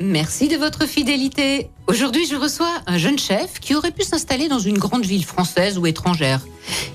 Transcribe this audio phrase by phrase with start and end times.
[0.00, 1.70] merci de votre fidélité.
[1.86, 5.78] Aujourd'hui, je reçois un jeune chef qui aurait pu s'installer dans une grande ville française
[5.78, 6.40] ou étrangère.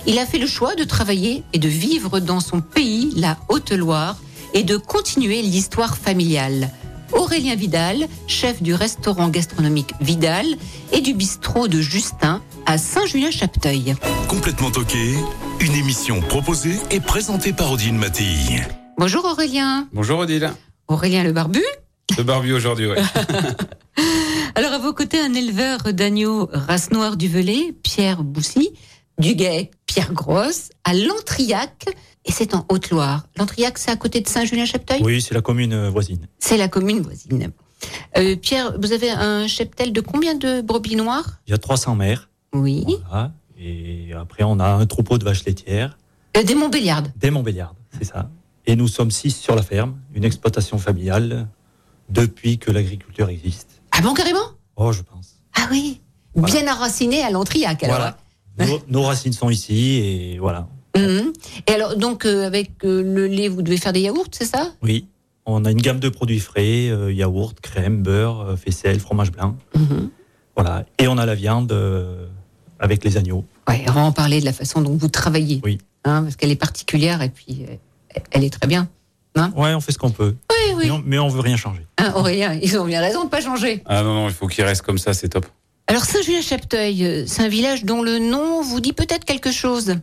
[0.07, 4.17] Il a fait le choix de travailler et de vivre dans son pays, la Haute-Loire,
[4.53, 6.69] et de continuer l'histoire familiale.
[7.13, 10.45] Aurélien Vidal, chef du restaurant gastronomique Vidal
[10.91, 13.95] et du bistrot de Justin à Saint-Julien-Chapteuil.
[14.27, 15.15] Complètement toqué,
[15.59, 18.61] une émission proposée et présentée par Odile Mattei.
[18.97, 19.87] Bonjour Aurélien.
[19.93, 20.51] Bonjour Odile.
[20.87, 21.63] Aurélien le barbu.
[22.17, 22.97] Le barbu aujourd'hui, ouais.
[24.55, 28.71] Alors, à vos côtés, un éleveur d'agneaux race noire du Velay, Pierre Boussy,
[29.19, 31.85] du Guet, Pierre Grosse, à Lantriac,
[32.25, 33.25] et c'est en Haute-Loire.
[33.37, 36.27] Lantriac, c'est à côté de Saint-Julien-Chapteuil Oui, c'est la commune euh, voisine.
[36.39, 37.51] C'est la commune voisine.
[38.17, 41.39] Euh, Pierre, vous avez un cheptel de combien de brebis noires?
[41.47, 42.29] Il y a 300 mères.
[42.53, 42.85] Oui.
[43.09, 43.31] Voilà.
[43.57, 45.97] Et après, on a un troupeau de vaches laitières,
[46.37, 47.11] Euh, des Montbéliardes.
[47.17, 48.29] des Montbéliardes, c'est ça.
[48.65, 51.47] Et nous sommes six sur la ferme, une exploitation familiale,
[52.09, 53.81] depuis que l'agriculture existe.
[53.91, 54.39] Ah bon, carrément?
[54.75, 55.35] Oh, je pense.
[55.55, 56.01] Ah oui.
[56.35, 56.53] Voilà.
[56.53, 57.97] Bien enraciné à Lantriac, alors.
[57.97, 58.17] Voilà.
[58.59, 60.67] Nos, nos racines sont ici et voilà.
[60.97, 61.33] Mhm.
[61.67, 64.73] Et alors, donc, euh, avec euh, le lait, vous devez faire des yaourts, c'est ça?
[64.81, 65.07] Oui.
[65.45, 69.55] On a une gamme de produits frais, euh, yaourt, crème, beurre, euh, faisselle, fromage blanc.
[69.75, 70.09] Mhm.
[70.55, 70.85] Voilà.
[70.97, 71.73] Et on a la viande
[72.79, 73.45] avec les agneaux.
[73.67, 75.61] Ouais, on va en parler de la façon dont vous travaillez.
[75.63, 75.77] Oui.
[76.03, 77.65] Hein, parce qu'elle est particulière et puis
[78.31, 78.89] elle est très bien.
[79.55, 80.35] Ouais, on fait ce qu'on peut.
[80.79, 80.85] Oui.
[80.85, 81.85] Mais, on, mais on veut rien changer.
[82.15, 83.83] Aurélien, ils ont bien raison de pas changer.
[83.85, 85.45] Ah non, non, il faut qu'il reste comme ça, c'est top.
[85.87, 89.95] Alors Saint-Julien-Chapteuil, euh, c'est un village dont le nom vous dit peut-être quelque chose.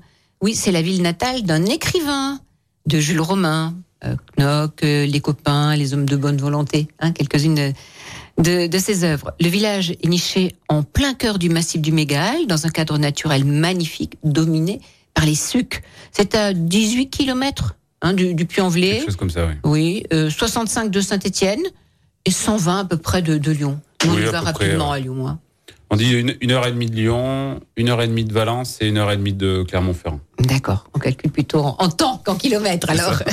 [0.42, 2.40] Oui, c'est la ville natale d'un écrivain,
[2.86, 7.72] de Jules Romain, euh, Knock, euh, les copains, les hommes de bonne volonté, hein, quelques-unes
[8.38, 9.32] de, de ses œuvres.
[9.40, 13.44] Le village est niché en plein cœur du massif du Mégal, dans un cadre naturel
[13.44, 14.80] magnifique, dominé
[15.14, 15.82] par les sucs.
[16.10, 17.76] C'est à 18 kilomètres
[18.06, 18.90] hein, du, du Puy-en-Velay.
[18.96, 19.54] Quelque chose comme ça, oui.
[19.64, 21.62] Oui, euh, 65 de Saint-Étienne
[22.24, 23.80] et 120 à peu près de, de Lyon.
[24.04, 25.26] On Oui, y va près, rapidement à Lyon.
[25.28, 25.38] hein.
[25.90, 28.78] On dit une, une heure et demie de Lyon, une heure et demie de Valence
[28.80, 30.18] et une heure et demie de Clermont-Ferrand.
[30.40, 33.22] D'accord, on calcule plutôt en, en temps qu'en kilomètres alors.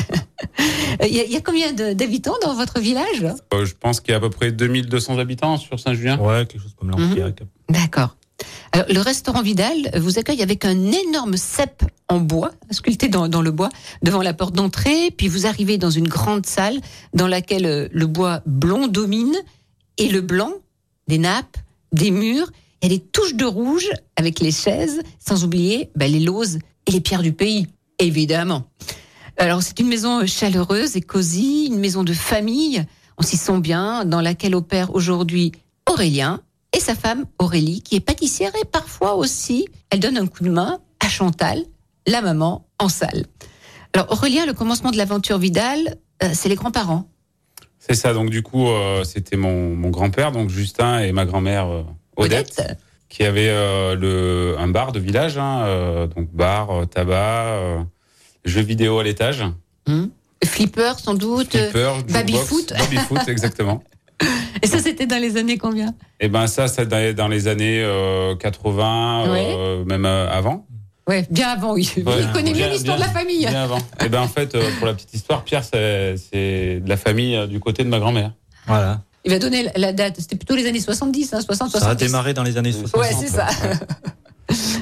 [1.01, 3.25] Il y, a- il y a combien de- d'habitants dans votre village?
[3.53, 6.19] Euh, je pense qu'il y a à peu près 2200 habitants sur Saint-Julien.
[6.19, 6.99] Ouais, quelque chose comme Mhm.
[6.99, 7.39] l'Antriac.
[7.69, 8.15] D'accord.
[8.71, 13.51] Alors, le restaurant Vidal vous accueille avec un énorme cep en bois, sculpté dans, le
[13.51, 13.69] bois,
[14.01, 15.11] devant la porte d'entrée.
[15.11, 16.79] Puis vous arrivez dans une grande salle
[17.13, 19.35] dans laquelle euh, le bois blond domine
[19.97, 20.53] et le blanc,
[21.07, 21.57] des nappes,
[21.91, 22.51] des murs.
[22.81, 26.59] Il y a des touches de rouge avec les chaises, sans oublier ben, les lauses
[26.85, 27.67] et les pierres du pays,
[27.99, 28.65] évidemment.
[29.37, 32.83] Alors c'est une maison chaleureuse et cosy, une maison de famille.
[33.17, 35.51] On s'y sent bien, dans laquelle opère aujourd'hui
[35.89, 36.41] Aurélien
[36.73, 40.49] et sa femme Aurélie, qui est pâtissière et parfois aussi, elle donne un coup de
[40.49, 41.63] main à Chantal,
[42.07, 43.25] la maman, en salle.
[43.93, 47.07] Alors Aurélien, le commencement de l'aventure Vidal, euh, c'est les grands-parents.
[47.79, 51.67] C'est ça, donc du coup, euh, c'était mon, mon grand-père, donc Justin, et ma grand-mère
[51.67, 51.83] euh,
[52.15, 52.61] Odette,
[53.09, 53.47] qui avait
[53.95, 57.85] le, un bar de village, hein, donc bar, tabac,
[58.45, 59.43] jeux vidéo à l'étage,
[59.87, 60.09] Hum.
[60.45, 61.51] Flipper sans doute.
[61.57, 62.73] flipper, baby-foot.
[62.73, 63.83] baby-foot, exactement.
[64.61, 65.93] Et ça, c'était dans les années combien?
[66.19, 70.65] Et ben ça, c'est dans les années euh, 80, euh, même euh, avant.
[71.07, 71.91] Ouais, bien avant, oui.
[71.97, 73.39] Ouais, Il connaît bien bien- l'histoire de la famille.
[73.45, 73.79] Bien avant.
[74.03, 77.47] Et ben en fait, euh, pour la petite histoire, Pierre, c'est de la famille euh,
[77.47, 78.31] du côté de ma grand-mère.
[78.67, 79.01] Voilà.
[79.25, 80.15] Il va donner la- date.
[80.19, 81.79] C'était plutôt les années 70, hein, 60, 70.
[81.85, 83.01] Ça a démarré dans les années 60.
[83.01, 83.47] Ouais, c'est ça.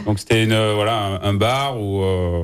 [0.05, 2.43] Donc c'était une euh, voilà un, un bar où euh,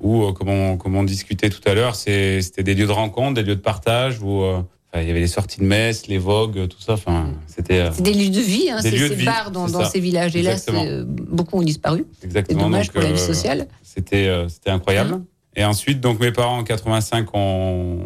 [0.00, 3.34] où euh, comme on comme on discutait tout à l'heure, c'était des lieux de rencontre,
[3.34, 4.62] des lieux de partage où euh,
[5.02, 6.94] il y avait les sorties de messe, les vogues, tout ça.
[6.94, 10.00] Enfin, c'était euh, des lieux de vie, hein, Des c'est ces vie, bars dans, ces
[10.00, 10.36] villages.
[10.36, 12.04] Et là, euh, beaucoup ont disparu.
[12.20, 12.62] C'est exactement.
[12.62, 13.68] dommage donc, pour la vie euh, sociale.
[13.82, 15.22] C'était euh, c'était incroyable.
[15.54, 17.98] Et ensuite, donc mes parents en 85 ont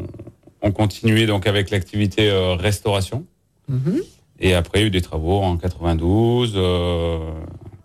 [0.62, 3.24] ont continué donc avec l'activité euh, restauration.
[3.68, 4.00] Mhm.
[4.40, 6.54] Et après, il y a eu des travaux en 92.
[6.56, 7.18] euh,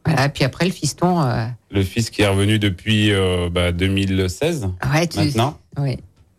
[0.05, 1.21] Voilà, puis après, le fiston.
[1.21, 5.57] euh, le fils qui est revenu depuis euh, bah, 2016 ouais, tu- maintenant.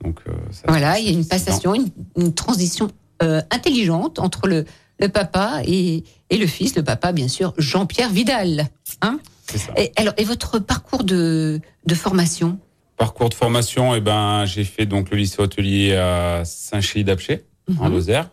[0.05, 2.91] Donc euh, ça- Voilà, il y a une passation, une, une transition
[3.23, 4.65] euh, intelligente entre le,
[5.01, 6.75] le papa et, et le fils.
[6.77, 8.69] Le papa, bien sûr, Jean-Pierre Vidal.
[9.03, 9.73] Hein c'est ça.
[9.77, 12.59] et, alors, et votre parcours de, de formation?
[12.97, 17.45] Parcours de formation, eh ben, j'ai fait donc le lycée hôtelier à Saint-Chély-d'Apcher,
[17.79, 17.93] en Mhm.
[17.93, 18.31] Lozère,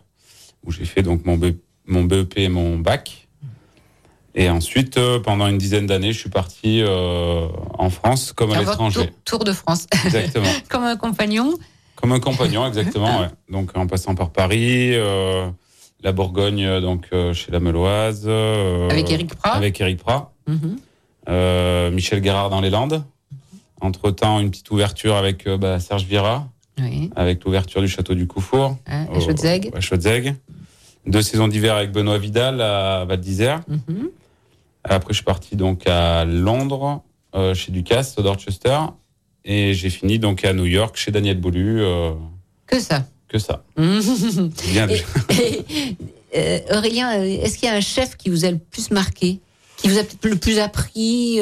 [0.64, 1.56] où j'ai fait donc mon, B-
[1.86, 3.23] mon BEP et mon bac.
[4.36, 7.46] Et ensuite, euh, pendant une dizaine d'années, je suis parti euh,
[7.78, 9.06] en France comme à l'étranger.
[9.24, 9.86] Tour, tour de France.
[10.04, 10.46] Exactement.
[10.68, 11.54] Comme un compagnon.
[11.94, 13.20] Comme un compagnon, exactement.
[13.20, 13.28] ouais.
[13.50, 15.48] Donc en passant par Paris, euh,
[16.02, 18.28] la Bourgogne, donc euh, chez la Meloise.
[18.90, 19.52] Avec Éric Prat.
[19.52, 20.32] Avec Éric Prat.
[20.48, 20.76] Mhm.
[21.94, 23.04] Michel Guérard dans les Landes.
[23.80, 26.48] Entre temps, une petite ouverture avec bah, Serge Vira,
[26.80, 27.10] Oui.
[27.16, 28.76] avec l'ouverture du château du Coufour.
[28.88, 30.34] Au- à Chaudzeg.
[31.06, 33.60] Deux saisons d'hiver avec Benoît Vidal à Val d'Isère.
[33.68, 34.08] Mhm.
[34.84, 37.02] Après, je suis parti donc à Londres,
[37.34, 38.78] euh, chez Ducasse, au Dorchester.
[39.44, 41.80] Et j'ai fini donc à New York, chez Daniel Boulu.
[41.82, 42.12] euh,
[42.66, 43.04] Que ça.
[43.28, 43.62] que ça.
[43.76, 45.02] Bien Et-
[45.38, 45.96] et,
[46.36, 49.40] euh, Aurélien, est-ce qu'il y a un chef qui vous a le plus marqué,
[49.76, 51.40] qui vous a peut-être le plus appris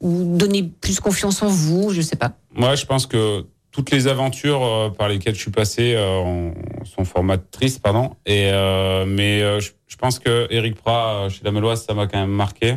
[0.00, 2.32] ou donné plus confiance en vous Je sais pas.
[2.54, 3.44] Moi, je pense que
[3.78, 6.52] toutes les aventures euh, par lesquelles je suis passé euh, en-
[6.84, 8.16] sont formatrices, pardon.
[8.26, 12.18] Et euh, mais je, je pense que Eric Prat chez la Meloise, ça m'a quand
[12.18, 12.74] même marqué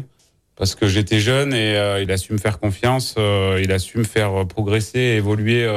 [0.55, 1.71] parce que j'étais jeune et
[2.03, 5.67] il a su me faire confiance, il a su me faire progresser, et évoluer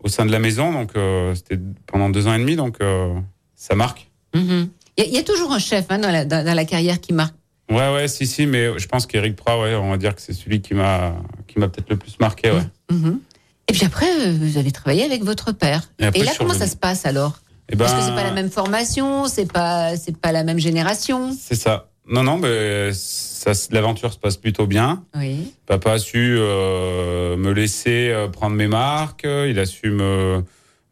[0.00, 0.70] au sein de la maison.
[0.70, 0.90] Donc
[1.34, 2.76] c'était pendant deux ans et demi, donc
[3.54, 4.10] ça marque.
[4.34, 4.68] Mhm.
[4.98, 7.34] Il y, a- toujours un chef hein, dans, la, dans, dans la carrière qui marque.
[7.70, 10.34] Ouais, ouais, si, si, mais je pense qu'Eric Prat, ouais, on va dire que c'est
[10.34, 11.14] celui qui m'a
[11.46, 12.66] qui m'a peut-être le plus marqué, ouais.
[12.92, 13.20] Mhm.
[13.68, 15.90] Et puis après, euh, vous avez travaillé avec votre père.
[15.98, 17.40] Et après, là, comment ça se passe alors?
[17.70, 20.58] Et ben, Parce que c'est pas la même formation, c'est pas c'est pas la même
[20.58, 21.34] génération?
[21.38, 21.88] C'est ça.
[22.06, 22.90] Non, non, mais
[23.70, 25.04] l'aventure se passe plutôt bien.
[25.16, 25.52] Oui.
[25.66, 29.24] Papa a su euh, me laisser euh, prendre mes marques.
[29.26, 30.42] Il a su me,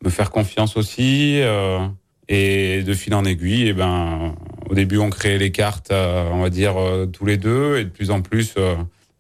[0.02, 1.40] me faire confiance aussi.
[1.42, 1.80] euh,
[2.28, 4.34] et de fil en aiguille, et ben,
[4.70, 6.76] au début, on créait les cartes, euh, on va dire,
[7.12, 7.76] tous les deux.
[7.76, 8.54] Et de plus en plus,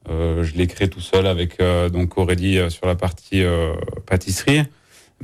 [0.08, 3.72] je les crée tout seul avec euh, donc Aurélie euh, sur la partie euh,
[4.06, 4.62] pâtisserie.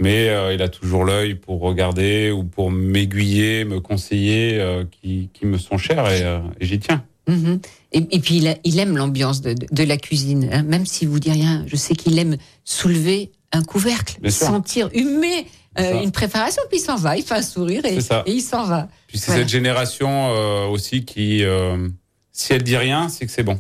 [0.01, 5.29] Mais euh, il a toujours l'œil pour regarder ou pour m'aiguiller, me conseiller, euh, qui,
[5.35, 7.05] qui me sont chers et, euh, et j'y tiens.
[7.27, 7.61] Mhm.
[7.93, 10.63] Et, et puis il, a- il aime l'ambiance de, de- de la cuisine, hein.
[10.63, 11.65] même si vous dit rien.
[11.67, 15.47] Je sais qu'il aime soulever un couvercle, sentir, humer
[15.81, 18.89] euh, une préparation, puis il s'en va, il fait un sourire et, il s'en va.
[19.09, 19.41] Puis c'est Voilà.
[19.43, 21.89] cette génération euh, aussi qui, euh,
[22.31, 23.59] si elle dit rien, c'est que c'est bon.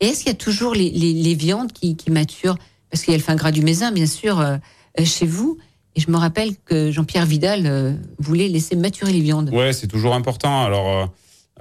[0.00, 2.58] Et est-ce qu'il y a toujours les, les- les viandes qui, qui maturent?
[2.90, 4.56] Parce qu'il y a le fin gras du Mézin, bien sûr, euh,
[5.00, 5.58] euh, chez vous.
[5.96, 9.50] Et je me rappelle que Jean-Pierre Vidal euh, voulait laisser maturer les viandes.
[9.52, 10.62] Ouais, c'est toujours important.
[10.64, 11.12] Alors,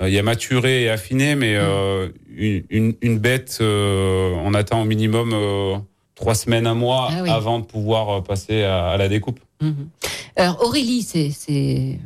[0.01, 4.85] il y a maturé et affiné, mais euh, une, une, une bête, on attend au
[4.85, 5.33] minimum
[6.17, 7.29] trois semaines, un mois Ah oui.
[7.29, 9.39] avant de pouvoir euh, passer à, à la découpe.
[9.61, 9.87] Mhm.
[10.35, 11.29] Alors Aurélie, c'est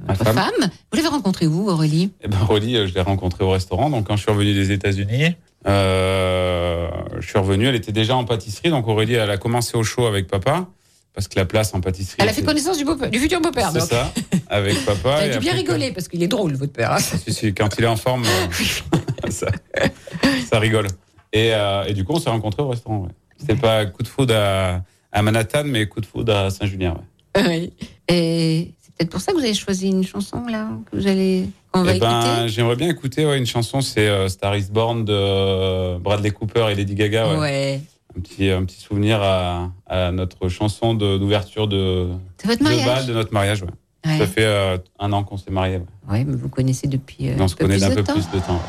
[0.08, 0.36] votre femme.
[0.36, 0.70] femme.
[0.92, 2.12] Vous l'avez rencontrée où, Aurélie?
[2.22, 3.90] Et ben, Rolly, euh, je l'ai rencontrée au restaurant.
[3.90, 5.36] Donc, quand je suis revenu des États-Unis,
[5.68, 6.88] euh,
[7.20, 7.68] je suis revenu.
[7.68, 8.70] Elle était déjà en pâtisserie.
[8.70, 10.68] Donc, Aurélie, elle a commencé au show avec papa.
[11.14, 12.16] Parce que la place en pâtisserie.
[12.20, 13.70] Elle a fait connaissance du, beau- du futur beau-père.
[13.74, 14.14] C'est ça,
[14.50, 15.18] avec papa.
[15.24, 16.94] Elle a dû bien rigoler parce qu'il est drôle, votre père.
[16.94, 17.00] hein.
[17.00, 18.24] Si, si, quand il est en forme,
[19.30, 19.48] ça,
[20.50, 20.88] ça rigole.
[21.34, 23.00] Et, euh, et du coup, on s'est rencontrés au restaurant.
[23.00, 23.10] Ouais.
[23.42, 26.96] C'était pas coup de foudre à, à Manhattan, mais coup de foudre à Saint-Julien.
[27.36, 27.44] Ouais.
[27.48, 27.74] Oui.
[28.08, 31.48] Et c'est peut-être pour ça que vous avez choisi une chanson là que vous allez
[31.72, 35.06] qu'on va Eh ben, j'aimerais bien écouter ouais, une chanson, c'est euh, Star is Born
[35.06, 37.30] de euh, Bradley Cooper et Lady Gaga.
[37.34, 37.40] Ouais.
[37.40, 37.82] Ouais.
[38.18, 42.64] Un, petit, un petit souvenir à, à notre chanson de- d'ouverture de, C'est votre de
[42.66, 42.86] mariage.
[42.86, 43.64] bal de notre mariage.
[44.06, 44.18] Ouais.
[44.18, 45.80] Ça fait euh, un an qu'on s'est mariés.
[46.10, 47.30] Ouais, mais vous connaissez depuis.
[47.30, 48.62] euh, on se connaît d'un de peu plus de temps.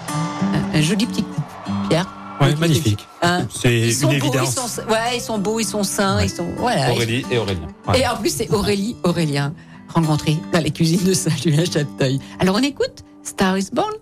[0.74, 1.42] Un, un joli petit coup.
[1.88, 2.06] Pierre.
[2.42, 3.06] Ouais, magnifique.
[3.22, 4.50] Hein C'est ils sont une beaux, évidence.
[4.50, 6.90] Ils sont, ouais, ils sont beaux, ils sont sains, ils sont voilà.
[6.92, 7.68] Aurélie et Aurélien.
[7.94, 9.54] Et en plus c'est Aurélie, Aurélien
[9.94, 12.20] rencontrés dans les cuisines de Saint-Julien Chapteuil.
[12.40, 13.92] Alors on écoute Star is Born.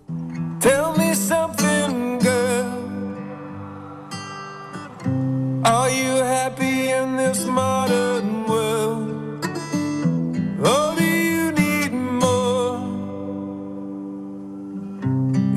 [0.59, 2.65] Tell me something, girl.
[5.63, 8.40] Are you happy in this modern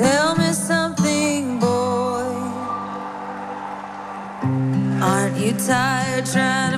[0.00, 2.24] Tell me something, boy.
[5.02, 6.69] Aren't you tired trying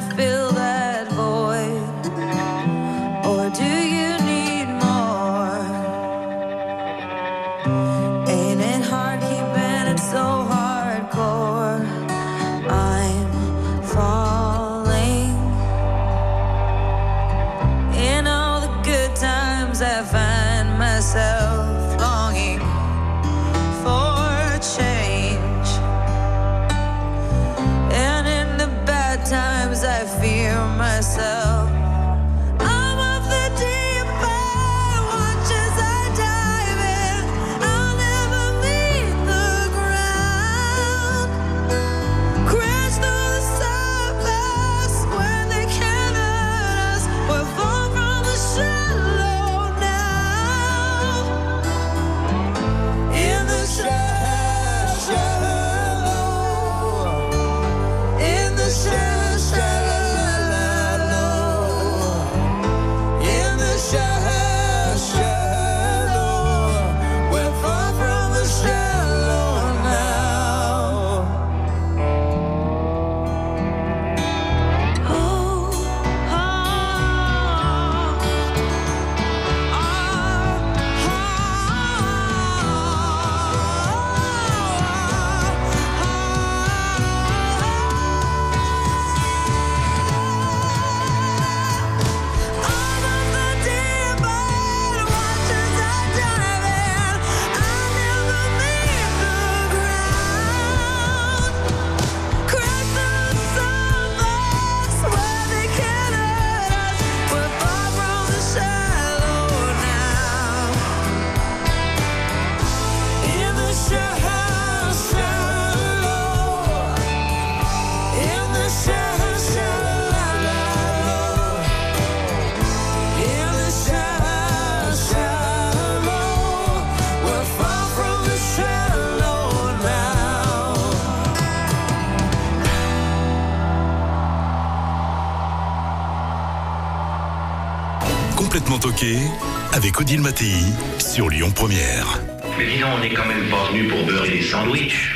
[140.02, 140.56] Odile Mattei
[140.98, 142.20] sur Lyon Première.
[142.58, 145.14] Mais dis donc, on n'est quand même pas venu pour beurrer des sandwichs.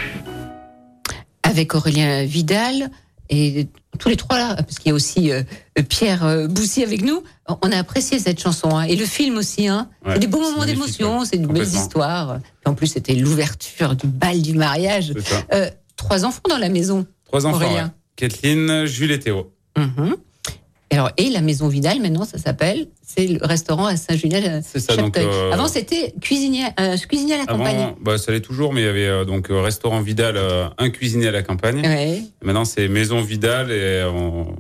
[1.43, 2.93] avec Aurélien Vidal
[3.29, 3.67] et
[3.99, 5.43] tous les trois là, parce qu'il y a aussi euh,
[5.89, 7.25] Pierre euh, Boussy avec nous.
[7.49, 9.67] On a apprécié cette chanson hein, et le film aussi.
[9.67, 9.89] Hein.
[10.05, 12.39] Ouais, c'est des beaux moments d'émotion, c'est de belles histoires.
[12.65, 15.15] Et en plus, c'était l'ouverture du bal du mariage.
[15.53, 17.07] Euh, trois enfants dans la maison.
[17.25, 17.57] Trois enfants.
[17.57, 17.87] Aurélien.
[17.87, 17.91] ouais.
[18.15, 19.53] Kathleen, Jules et Théo.
[19.77, 20.15] Mhm.
[20.15, 20.36] Et
[20.91, 24.61] Alors, et la maison Vidal, maintenant, ça s'appelle, c'est le restaurant à Saint-Julien.
[24.63, 27.77] C'est ça, donc, euh, Avant, c'était cuisinier, euh, cuisinier à la campagne.
[27.77, 30.69] Avant, bah, ça l'est toujours, mais il y avait euh, donc euh, restaurant Vidal, euh,
[30.79, 31.81] un cuisinier à la campagne.
[31.85, 32.23] Ouais.
[32.43, 34.55] Maintenant, c'est Maison Vidal et on-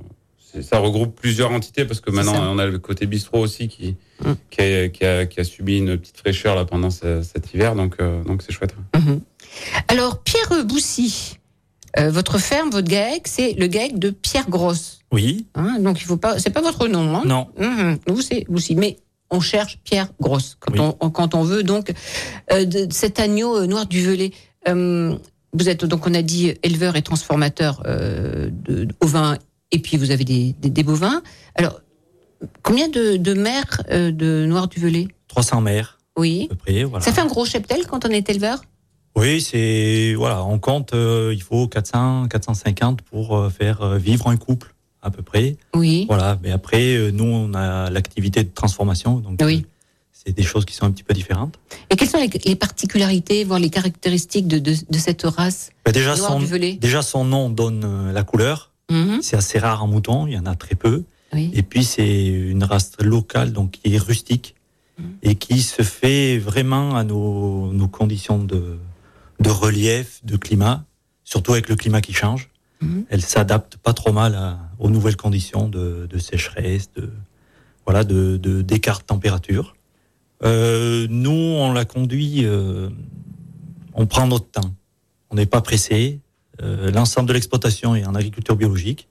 [0.52, 3.94] c'est- ça regroupe plusieurs entités parce que maintenant, on a le côté bistrot aussi qui,
[4.24, 4.32] Mm.
[4.50, 7.76] qui, a, qui a- qui a subi une petite fraîcheur là, pendant ce- cet hiver,
[7.76, 8.74] donc euh, donc c'est chouette.
[8.96, 9.20] Mhm.
[9.88, 11.38] Alors, Pierre Boussy,
[12.00, 14.94] euh, votre ferme, votre GAEC, c'est le GAEC de Pierre Grosse.
[15.16, 17.48] Oui, Hein, donc, il faut pas, c'est pas votre nom, hein non.
[17.58, 17.98] Mhm.
[18.06, 18.76] Vous, c'est Boussy.
[18.76, 18.98] Mais
[19.30, 20.94] on cherche Pierre Grosse quand, Oui.
[21.00, 21.92] on, quand on veut donc
[22.52, 24.30] euh, de, cet agneau euh, noir du velay.
[24.68, 25.16] Euh,
[25.54, 29.38] vous êtes donc on a dit éleveur et transformateur euh, de, de ovins
[29.72, 31.22] et puis vous avez des, des, des bovins.
[31.54, 31.80] Alors
[32.62, 35.08] combien de, de mères de noir du velay?
[35.28, 36.46] 300 mères, Oui.
[36.50, 36.84] à peu près.
[36.84, 37.04] Voilà.
[37.04, 38.62] Ça fait un gros cheptel quand on est éleveur?
[39.16, 44.74] Oui, c'est voilà, on compte, il faut 400, 450 pour faire vivre un couple
[45.06, 45.56] à peu près.
[45.74, 46.04] Oui.
[46.08, 49.64] Voilà, mais après, euh, nous, on a l'activité de transformation, donc Oui.
[49.64, 49.68] euh,
[50.12, 51.58] c'est des choses qui sont un petit peu différentes.
[51.90, 55.70] Et quelles sont les, les particularités, voire les caractéristiques de, de, de cette race?
[55.84, 56.40] Bah, déjà, son,
[56.80, 58.72] déjà, nom donne euh, la couleur.
[58.90, 59.20] Mhm.
[59.22, 61.04] C'est assez rare en mouton, il y en a très peu.
[61.32, 61.50] Oui.
[61.54, 64.54] Et puis, c'est une race locale, donc qui est rustique
[64.98, 65.04] Mhm.
[65.22, 68.78] et qui se fait vraiment à nos, nos conditions de,
[69.40, 70.84] de relief, de climat,
[71.22, 72.48] surtout avec le climat qui change.
[72.80, 73.06] Mhm.
[73.08, 77.10] Elle s'adapte pas trop mal à- aux nouvelles conditions de, de sécheresse, de
[77.86, 79.76] voilà, de d'écart de température.
[80.42, 82.90] Euh, nous, on la conduit, euh,
[83.94, 84.74] on prend notre temps.
[85.30, 86.20] On n'est pas pressé.
[86.62, 89.08] Euh, L'ensemble de l'exploitation est en agriculture biologique.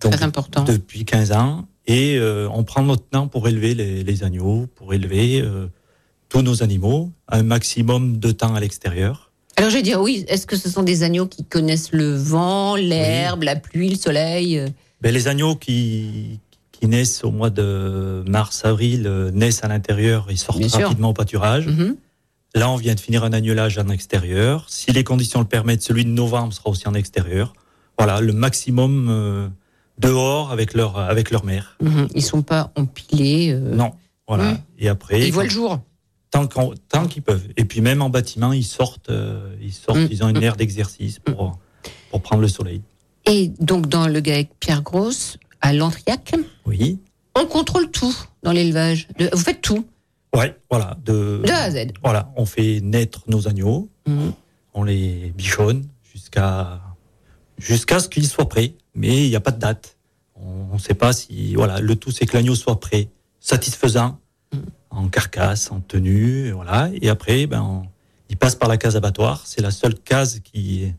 [0.00, 0.64] Donc, Très important.
[0.64, 1.66] depuis 15 ans.
[1.86, 5.68] Et euh, on prend notre temps pour élever les, les agneaux, pour élever euh,
[6.28, 9.25] tous nos animaux, un maximum de temps à l'extérieur.
[9.56, 12.76] Alors je vais dire oui, est-ce que ce sont des agneaux qui connaissent le vent,
[12.76, 14.68] l'herbe, la pluie, le soleil euh?
[15.00, 16.40] Ben, les agneaux qui,
[16.72, 20.82] qui naissent au mois de mars-avril euh, naissent à l'intérieur et sortent Bien sûr.
[20.88, 21.66] rapidement au pâturage.
[21.66, 21.96] Mhm.
[22.54, 24.64] Là, on vient de finir un agnelage en extérieur.
[24.68, 27.52] Si les conditions le permettent, celui de novembre sera aussi en extérieur.
[27.98, 29.48] Voilà, le maximum euh,
[29.98, 31.76] dehors avec leur, avec leur mère.
[31.82, 32.08] Mhm.
[32.14, 33.52] Ils sont pas empilés.
[33.52, 33.92] euh, Non,
[34.28, 34.52] voilà.
[34.52, 34.58] Mhm.
[34.78, 35.80] Et après, Ils voient le jour.
[36.44, 37.48] Tant qu'ils peuvent.
[37.56, 40.08] Et puis même en bâtiment, ils sortent, euh, ils sortent, Mm.
[40.10, 41.58] ils ont une aire d'exercice pour,
[42.10, 42.82] pour prendre le soleil.
[43.24, 46.34] Et donc dans le GAEC Pierre Grosse, à Lantriac,
[46.66, 46.98] Oui.
[47.34, 49.08] on contrôle tout dans l'élevage.
[49.32, 49.86] Vous faites tout.
[50.34, 50.98] Ouais, voilà.
[51.04, 51.86] De, De A à Z.
[52.04, 53.88] Voilà, on fait naître nos agneaux,
[54.74, 56.80] on les bichonne jusqu'à
[57.58, 59.96] jusqu'à ce qu'ils soient prêts, mais il n'y a pas de date.
[60.34, 63.08] On ne sait pas si voilà, le tout c'est que l'agneau soit prêt,
[63.40, 64.18] satisfaisant
[64.90, 66.88] En carcasse, en tenue, et voilà.
[67.02, 67.86] Et après, ben, on-
[68.30, 69.42] il passe par la case abattoir.
[69.46, 70.92] C'est la seule case qui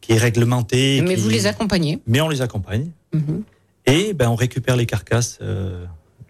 [0.00, 1.02] qui est réglementée.
[1.02, 2.00] Mais qui- vous les accompagnez.
[2.06, 2.90] mais on les accompagne.
[3.12, 3.42] Mhm.
[3.86, 5.84] Et ben, on récupère les carcasses euh,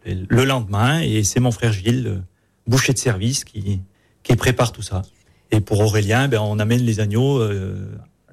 [0.07, 1.01] le lendemain.
[1.01, 2.23] Et c'est mon frère Gilles, le
[2.67, 3.81] boucher de service, qui,
[4.23, 5.03] qui prépare tout ça.
[5.51, 7.87] Et pour Aurélien, ben, on amène les agneaux euh,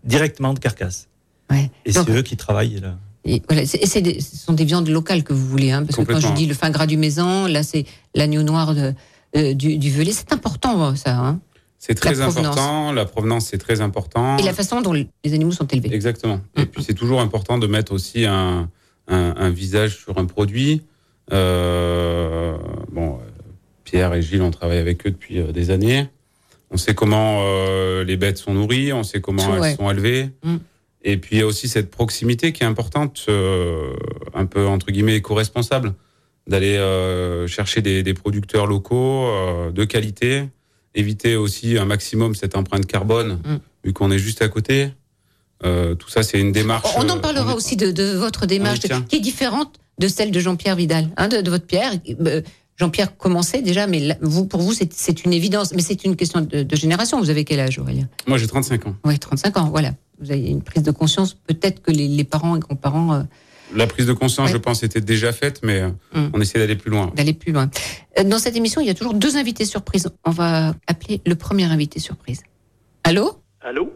[0.03, 1.07] directement de carcasse.
[1.51, 1.69] Ouais.
[1.85, 2.97] Et c'est eux qui travaillent là.
[3.25, 5.83] Et voilà, c'est- et c'est des- ce sont des viandes locales que vous voulez, hein,
[5.85, 8.93] parce que quand je dis le fin gras du maison, là c'est l'agneau noir de,
[9.37, 11.17] euh, du, du Velay, c'est important ça.
[11.17, 11.39] Hein.
[11.79, 12.91] C'est très La important.
[12.93, 14.37] La provenance, c'est très important.
[14.37, 15.93] Et la façon dont les animaux sont élevés.
[15.93, 16.39] Exactement.
[16.57, 18.69] Et puis c'est toujours important de mettre aussi un,
[19.09, 20.81] un, un visage sur un produit.
[21.31, 22.57] Euh,
[22.91, 23.17] bon, euh,
[23.83, 26.07] Pierre et Gilles, on travaille avec eux depuis des années.
[26.71, 30.29] On sait comment euh, les bêtes sont nourries, on sait comment elles sont élevées.
[30.43, 30.55] Mm.
[31.03, 33.93] Et puis il y a aussi cette proximité qui est importante, euh,
[34.33, 35.93] un peu entre guillemets éco-responsable,
[36.47, 40.45] d'aller euh, chercher des, des producteurs locaux euh, de qualité,
[40.95, 43.55] éviter aussi un maximum cette empreinte carbone, Mm.
[43.85, 44.89] vu qu'on est juste à côté.
[45.63, 46.89] Tout ça, c'est une démarche.
[46.97, 49.01] On en parlera est- aussi de, de votre démarche, tient.
[49.01, 51.93] qui est différente de celle de Jean-Pierre Vidal, hein, de, de votre Pierre.
[52.77, 55.73] Jean-Pierre commençait déjà, mais là, vous, pour vous, c'est c'est une évidence.
[55.73, 57.17] Mais c'est une question de, de génération.
[57.19, 58.09] Vous avez quel âge, Aurélien?
[58.27, 58.95] Moi, j'ai 35 ans.
[59.05, 59.93] Oui, 35 ans, voilà.
[60.19, 63.23] Vous avez une prise de conscience, peut-être que les, les parents et grands-parents euh,
[63.75, 64.53] La prise de conscience, Ouais.
[64.53, 66.29] je pense, était déjà faite, mais euh, Mm.
[66.33, 67.11] on essaie d'aller plus loin.
[67.15, 67.69] d'aller plus loin.
[68.19, 70.07] Euh, Dans cette émission, il y a toujours deux invités surprises.
[70.25, 72.41] On va appeler le premier invité surprise.
[73.03, 73.39] Allô?
[73.61, 73.91] Allô?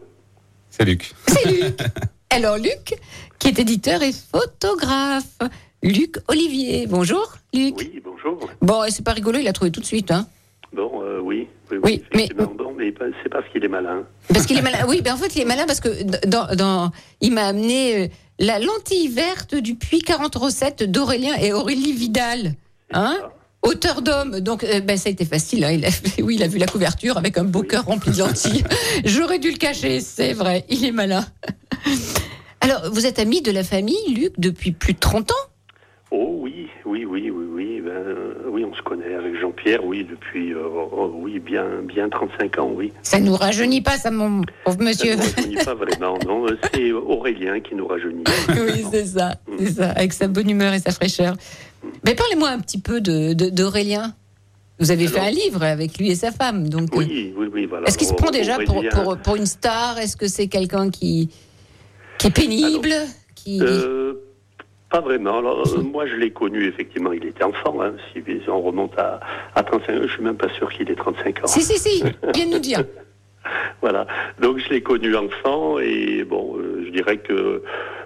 [0.70, 1.12] C'est Luc.
[1.26, 1.78] C'est Luc.
[2.30, 2.94] Alors Luc,
[3.38, 5.38] qui est éditeur et photographe.
[5.82, 6.86] Luc Olivier.
[6.86, 7.74] Bonjour Luc.
[7.78, 8.50] Oui, bonjour.
[8.60, 10.10] Bon, et c'est pas rigolo, il a trouvé tout de suite.
[10.10, 10.26] Hein.
[10.72, 12.28] Bon, euh, oui, oui, Oui, oui, mais-.
[12.46, 14.04] Bon, mais c'est parce qu'il est malin.
[14.32, 14.84] Parce qu'il est malin.
[14.88, 15.88] Oui, ben en fait, il est malin parce que
[16.26, 21.52] dans, dans- il m'a amené euh, la lentille verte du puits 40 recettes d'Aurélien et
[21.52, 22.52] Aurélie Vidal.
[22.92, 23.16] Hein.
[23.62, 25.64] Auteur d'homme, donc euh, ben, ça a été facile.
[25.64, 25.72] Hein.
[25.72, 25.88] Il a,
[26.22, 28.62] oui, il a vu la couverture avec un beau cœur rempli de lentilles.
[29.04, 30.64] J'aurais dû le cacher, c'est vrai.
[30.68, 31.24] Il est malin.
[32.60, 35.34] Alors, vous êtes ami de la famille, Luc, depuis plus de 30 ans?
[36.10, 37.80] Oh oui, oui, oui, oui, oui.
[37.82, 38.82] Ben, euh, oui, on se
[39.58, 42.92] Jean-Pierre, oui, depuis, euh, oh, oui, bien, bien 35 ans, oui.
[43.02, 45.16] Ça nous rajeunit pas, ça, mon pauvre monsieur.
[45.16, 46.46] Ça ne rajeunit pas vraiment, non.
[46.46, 48.24] euh, C'est Aurélien qui nous rajeunit.
[48.50, 51.36] oui, c'est ça, c'est ça, avec sa bonne humeur et sa fraîcheur.
[52.04, 54.14] Mais parlez-moi un petit peu de de- d'Aurélien.
[54.80, 56.94] Vous avez fait un livre avec lui et sa femme, donc.
[56.94, 57.88] euh, Oui, oui, oui, voilà.
[57.88, 59.98] Est-ce qu'il se prend déjà pour, pour, pour une star?
[59.98, 61.30] Est-ce que c'est quelqu'un qui,
[62.18, 62.94] qui est pénible
[63.34, 63.58] qui...
[63.60, 64.14] Euh,
[64.90, 65.38] pas vraiment.
[65.38, 67.80] Alors, euh, moi, je l'ai connu, effectivement, il était enfant.
[67.82, 69.20] Hein, si on remonte à,
[69.54, 71.46] à 35 ans, je suis même pas sûr qu'il ait 35 ans.
[71.46, 72.02] Si, si, si,
[72.34, 72.84] viens nous dire.
[73.80, 74.06] Voilà.
[74.40, 77.62] Donc je l'ai connu enfant et bon, euh, je dirais que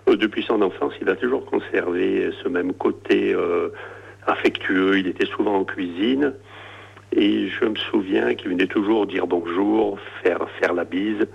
[0.09, 3.71] euh, depuis son enfance, il a toujours conservé ce même côté euh,
[4.27, 4.99] affectueux.
[4.99, 6.35] Il était souvent en cuisine
[7.12, 11.27] et je me souviens qu'il venait toujours dire bonjour, faire faire la bise.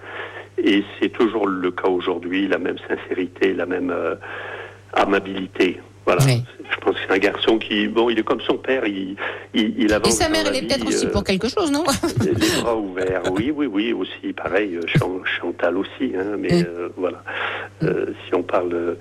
[0.58, 4.16] Et c'est toujours le cas aujourd'hui, la même sincérité, la même euh,
[4.94, 5.80] amabilité.
[6.06, 6.24] Voilà.
[6.26, 6.42] Oui.
[6.72, 9.16] Je pense que c'est un garçon qui, bon, il est comme son père, il,
[9.54, 10.08] il, il avance.
[10.08, 11.84] Et sa mère, elle est peut-être aussi euh, pour quelque chose, non
[12.24, 16.66] les bras ouverts, oui, oui, oui, aussi, pareil, euh, Chan- Chantal aussi, hein, mais Mm.
[16.68, 17.24] euh, voilà.
[17.84, 18.94] Euh, si on parle euh,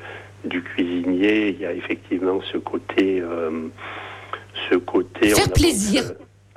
[0.45, 3.69] du cuisinier, il y a effectivement ce côté, euh,
[4.69, 5.29] ce côté.
[5.31, 6.03] Faire plaisir.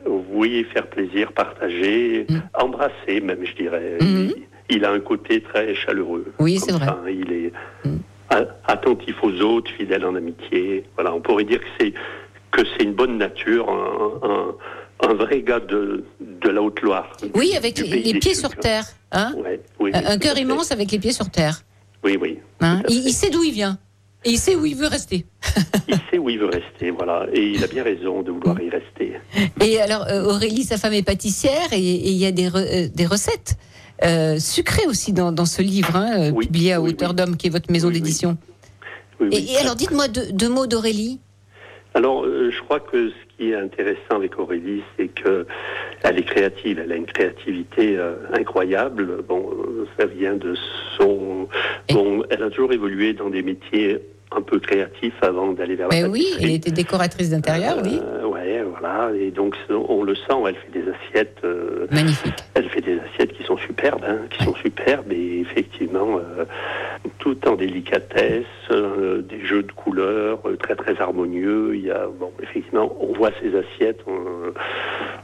[0.08, 2.38] euh, oui, faire plaisir, partager, Mm.
[2.56, 3.98] embrasser même, je dirais.
[4.02, 4.32] Mhm.
[4.70, 6.26] Il, il a un côté très chaleureux.
[6.40, 6.86] Oui, c'est vrai.
[6.88, 7.52] ça, il est
[7.86, 7.98] Mm.
[8.68, 10.86] Attentif aux autres, fidèle en amitié.
[10.96, 11.94] Voilà, on pourrait dire que c'est
[12.52, 14.56] que c'est une bonne nature, un, un-
[15.10, 17.16] un vrai gars de, de la Haute-Loire.
[17.36, 18.84] Oui, avec les, pieds sur terre.
[19.14, 21.62] Hein Ouais, oui, un cœur immense avec les pieds sur terre.
[22.04, 22.40] Oui, oui.
[22.60, 23.78] Hein il, sait d'où il vient.
[24.26, 25.26] Et il sait où il veut rester.
[25.88, 27.28] Il sait où il veut rester, voilà.
[27.34, 29.14] Et il a bien raison de vouloir y rester.
[29.62, 32.58] Et alors, euh, Aurélie, sa femme est pâtissière et et il y a des, re-
[32.58, 33.56] euh, des recettes
[34.04, 37.16] euh, sucrées aussi dans, dans ce livre, hein, euh, Oui, publié à oui, hauteur oui.
[37.16, 38.02] d'homme, qui est votre maison Oui, oui.
[38.02, 38.38] d'édition.
[39.20, 39.50] Oui, Et, oui.
[39.54, 41.20] et alors, dites-moi deux, deux mots d'Aurélie.
[41.96, 45.48] Alors, euh, je crois que ce qui est intéressant avec Aurélie, c'est que
[46.04, 46.80] elle est créative.
[46.84, 49.24] Elle a une créativité euh, incroyable.
[49.28, 49.50] Bon,
[49.98, 50.54] ça vient de
[50.98, 51.48] son.
[51.92, 53.98] Bon, elle a toujours évolué dans des métiers
[54.32, 58.00] un peu créatifs avant d'aller vers la Ben oui, elle était décoratrice d'intérieur, oui.
[58.00, 58.29] Euh, ouais,
[58.80, 59.12] voilà.
[59.16, 60.34] Et donc, on le sent.
[60.48, 61.38] Elle fait des assiettes.
[61.44, 62.34] euh, Magnifique.
[62.54, 66.46] Elle fait des assiettes qui sont superbes, hein, qui sont superbes et effectivement, euh,
[67.20, 71.76] tout en délicatesse, euh, des jeux de couleurs très très harmonieux.
[71.76, 74.54] Il y a, bon, effectivement, on voit ces assiettes, on,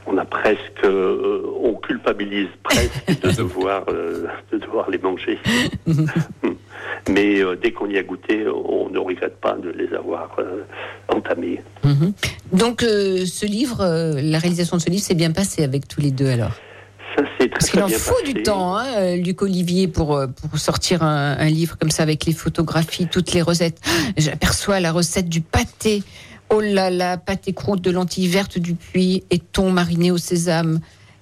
[0.06, 5.38] on a presque, on culpabilise presque de devoir, de devoir les manger.
[7.08, 10.64] Mais euh, dès qu'on y a goûté, on ne regrette pas de les avoir euh,
[11.08, 11.62] entamés.
[11.84, 12.12] Mhm.
[12.52, 13.84] Donc, euh, ce livre,
[14.20, 16.52] la réalisation de ce livre s'est bien passée avec tous les deux alors?
[17.16, 18.32] Ça c'est très, Parce qu'il en faut passé.
[18.32, 22.32] du temps, hein, Luc Olivier, pour, pour sortir un, un livre comme ça avec les
[22.32, 23.80] photographies, toutes les recettes.
[24.16, 26.02] J'aperçois la recette du pâté.
[26.50, 30.80] Oh là là, pâté croûte de lentilles vertes du puits et thon mariné au sésame.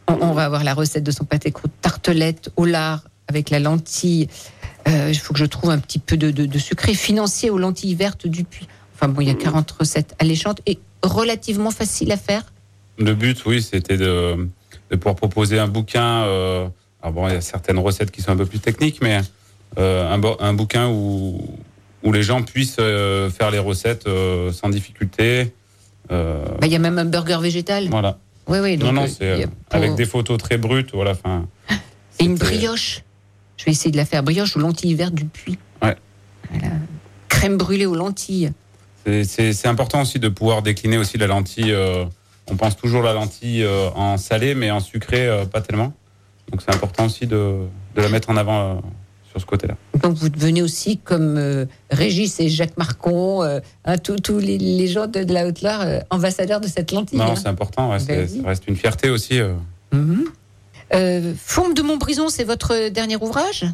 [0.09, 3.59] On, on va avoir la recette de son pâté croûte tartelette au lard avec la
[3.59, 4.29] lentille.
[4.89, 7.59] Euh, Il faut que je trouve un petit peu de, de, de sucré financier aux
[7.59, 8.69] lentilles vertes du puits.
[8.95, 12.43] Enfin bon, il y a 40 recettes alléchantes et relativement faciles à faire.
[12.99, 14.49] Le but, oui, c'était de,
[14.91, 16.23] de pouvoir proposer un bouquin.
[16.25, 16.67] euh,
[17.03, 19.21] alors bon, il y a certaines recettes qui sont un peu plus techniques, mais
[19.79, 21.41] euh, un, bo- un bouquin où,
[22.03, 24.07] où les gens puissent euh, faire les recettes
[24.53, 25.53] sans difficulté.
[26.09, 27.89] Bah, Il y a même un burger végétal.
[27.89, 28.19] voilà.
[28.47, 28.77] Oui, oui.
[28.77, 30.91] Non, donc, non, euh, c'est pour- avec des photos très brutes.
[30.93, 31.47] Voilà, enfin.
[32.21, 33.03] Et une brioche.
[33.57, 34.23] Je vais essayer de la faire.
[34.23, 35.59] Brioche aux lentilles vertes du puits.
[35.83, 35.97] Ouais.
[36.51, 36.75] Voilà.
[37.29, 38.53] Crème brûlée aux lentilles.
[39.05, 41.73] C'est- important aussi de pouvoir décliner aussi la lentille.
[41.73, 42.05] euh,
[42.51, 45.93] on pense toujours la lentille euh, en salé, mais en sucré, euh, pas tellement.
[46.51, 47.59] Donc c'est important aussi de,
[47.97, 48.83] de la mettre en avant
[49.31, 49.77] sur ce côté-là.
[50.03, 53.43] Donc vous devenez aussi comme Régis et Jacques Marcon,
[53.85, 57.19] hein, tous les, les gens de, de la Haute-Loire, ambassadeurs de cette lentille.
[57.19, 57.35] Non, hein.
[57.37, 57.91] c'est important.
[57.93, 58.41] ouais, Vas-y.
[58.43, 59.39] ça reste une fierté aussi.
[59.41, 59.55] euh.
[59.93, 60.25] Mhm.
[60.93, 63.65] Euh, Fourme de Montbrison, c'est votre dernier ouvrage?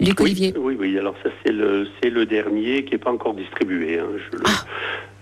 [0.00, 0.98] Luc Oui, Olivier oui, oui.
[0.98, 3.98] Alors ça c'est le c'est le dernier qui n'est pas encore distribué.
[3.98, 4.06] hein.
[4.32, 4.44] Je le,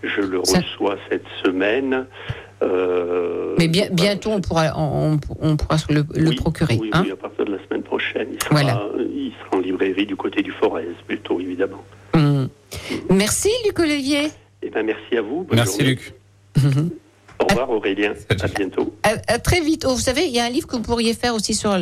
[0.09, 0.45] je le Ah.
[0.47, 2.07] Ça- reçois cette semaine.
[2.63, 6.77] Euh, Mais bien, bientôt, on pourra, on, on pourra se le, le Oui, procurer.
[6.81, 8.89] Oui, hein oui, à partir de la semaine prochaine, il sera, Voilà.
[8.99, 11.85] il sera en librairie du côté du Forez, plutôt évidemment.
[12.15, 12.49] Mhm.
[13.11, 14.29] Merci Luc Olivier.
[14.63, 15.43] Eh ben merci à vous.
[15.45, 15.91] bonne Merci journée.
[15.91, 16.15] Luc.
[17.41, 18.13] Au revoir Aurélien.
[18.43, 18.95] À bientôt.
[19.03, 19.85] À, à très vite.
[19.89, 21.77] Oh, vous savez, il y a un livre que vous pourriez faire aussi sur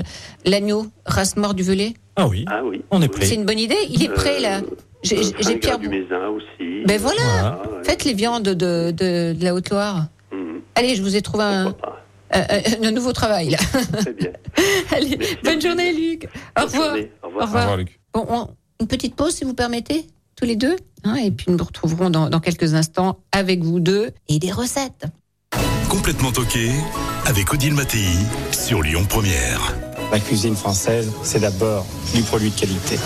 [0.45, 1.95] l'agneau, race mort du velay.
[2.17, 2.83] Ah oui, Ah oui.
[2.91, 3.25] on est prêt.
[3.27, 3.77] C'est une bonne idée.
[3.91, 4.61] Il est prêt là.
[5.03, 5.79] J'ai euh, j'ai Pierre.
[5.79, 6.83] du Mézin aussi.
[6.87, 7.21] Ben voilà.
[7.23, 7.85] Ah, ouais.
[7.85, 8.55] Faites les viandes de,
[8.91, 10.07] de, de la Haute-Loire.
[10.33, 10.61] Mhm.
[10.75, 11.75] Allez, je vous ai trouvé un,
[12.31, 13.59] un- nouveau travail là.
[13.99, 14.31] Très bien.
[14.93, 16.25] Allez, Merci bonne journée Luc.
[16.25, 16.29] Au
[16.61, 16.87] Bonne revoir.
[16.89, 17.13] journée.
[17.23, 17.43] Au Au revoir.
[17.43, 17.63] Au revoir.
[17.63, 18.01] revoir Luc.
[18.15, 18.49] Bon, on-
[18.81, 20.77] une petite pause si vous permettez, tous les deux.
[21.05, 24.51] hein, et puis nous nous retrouverons dans, dans quelques instants avec vous deux et des
[24.53, 25.05] recettes.
[25.97, 26.73] Complètement toqué
[27.25, 28.05] avec Odile Mattei
[28.53, 29.75] sur Lyon Première.
[30.13, 32.97] La cuisine française, c'est d'abord du produit de qualité.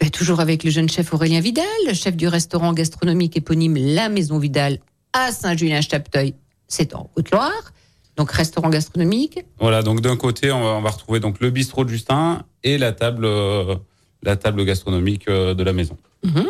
[0.00, 4.38] Et toujours avec le jeune chef Aurélien Vidal, chef du restaurant gastronomique éponyme La Maison
[4.38, 4.80] Vidal
[5.14, 6.34] à Saint-Julien-Chapteuil.
[6.68, 7.72] C'est en Haute-Loire.
[8.18, 9.42] Donc restaurant gastronomique.
[9.58, 12.76] Voilà, donc d'un côté, on va, on va retrouver donc le bistrot de Justin et
[12.76, 13.76] la table, euh,
[14.22, 15.96] la table gastronomique euh, de la maison.
[16.22, 16.48] Mhm.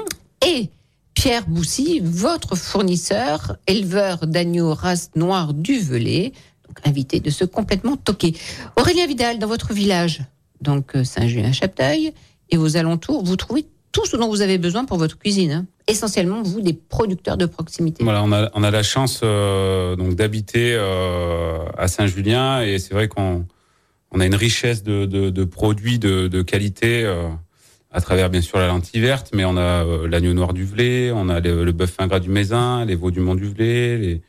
[1.20, 6.32] Pierre Boussy, votre fournisseur, éleveur d'agneaux race noire du Velay,
[6.86, 8.34] invité de ce complètement toqué.
[8.76, 10.22] Aurélien Vidal, dans votre village,
[10.62, 12.14] donc euh, Saint-Julien-Chapteuil,
[12.48, 15.50] et aux alentours, vous trouvez tout ce dont vous avez besoin pour votre cuisine.
[15.50, 15.66] hein.
[15.86, 18.02] Essentiellement, vous, des producteurs de proximité.
[18.02, 23.44] On a, la chance euh, donc d'habiter euh, à Saint-Julien et c'est vrai qu'on
[24.10, 27.04] on a une richesse de, produits de, qualité
[27.92, 31.10] à travers bien sûr la lentille verte, mais on a euh, l'agneau noir du Velay,
[31.12, 33.98] on a le, le bœuf fin gras du Mézin, les veaux du Mont du Velay,
[33.98, 34.22] les,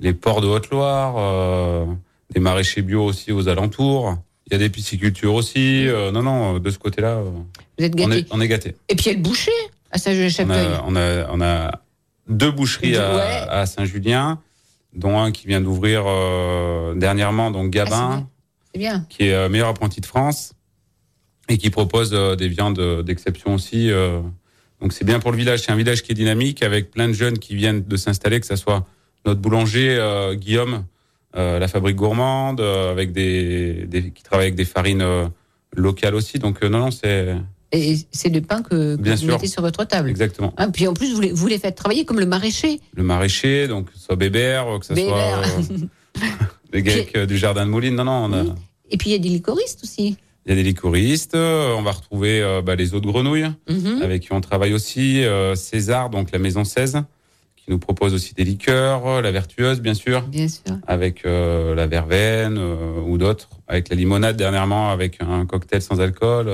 [0.00, 1.86] les porcs de Haute-Loire, euh,
[2.34, 4.16] des maraîchers bio aussi aux alentours.
[4.46, 5.86] Il y a des piscicultures aussi.
[5.88, 7.30] euh, non, non, de ce côté-là, euh,
[7.78, 8.76] Vous êtes on est, on est gâtés.
[8.88, 9.52] Et puis il y a le boucher
[9.90, 11.80] à On a, on, a, on a
[12.28, 13.46] deux boucheries à, Ouais.
[13.48, 14.38] à Saint-Julien,
[14.94, 18.26] dont un qui vient d'ouvrir euh, dernièrement, donc Ah, Gabin, bien.
[18.74, 19.06] C'est bien.
[19.08, 20.52] qui est euh, meilleur apprenti de France
[21.48, 23.90] et qui propose euh, des viandes euh, d'exception aussi.
[23.90, 24.20] euh.
[24.80, 25.60] donc c'est bien pour le village.
[25.60, 28.46] C'est un village qui est dynamique avec plein de jeunes qui viennent de s'installer, que
[28.46, 28.86] ce soit
[29.26, 29.98] notre boulanger
[30.36, 30.84] Guillaume,
[31.34, 35.04] la fabrique gourmande, avec des, des- qui travaille avec des farines
[35.76, 36.38] locales aussi.
[36.38, 37.34] Donc non, non, c'est
[37.72, 39.32] Et c'est le pain que, que Bien vous sûr.
[39.34, 40.08] mettez sur votre table.
[40.08, 40.54] exactement.
[40.56, 42.80] Ah, puis en plus, vous les, vous les faites travailler comme le maraîcher.
[42.94, 46.22] le maraîcher, donc que ce soit Bébert, que ce soit euh,
[46.72, 47.96] les geeks du jardin de Moulines.
[47.96, 48.50] Non, non, on a, Oui.
[48.90, 50.16] Et puis il y a des licoristes aussi.
[50.46, 51.34] Il y a des licoristes.
[51.34, 54.02] euh, On va retrouver euh, bah, les eaux de grenouille Mhm.
[54.02, 55.24] avec qui on travaille aussi.
[55.24, 57.02] euh, César, donc la maison 16,
[57.56, 60.78] qui nous propose aussi des liqueurs, la vertueuse bien sûr, Bien sûr.
[60.86, 62.58] avec euh, la verveine
[63.06, 66.50] ou d'autres, avec la limonade dernièrement, avec un cocktail sans alcool.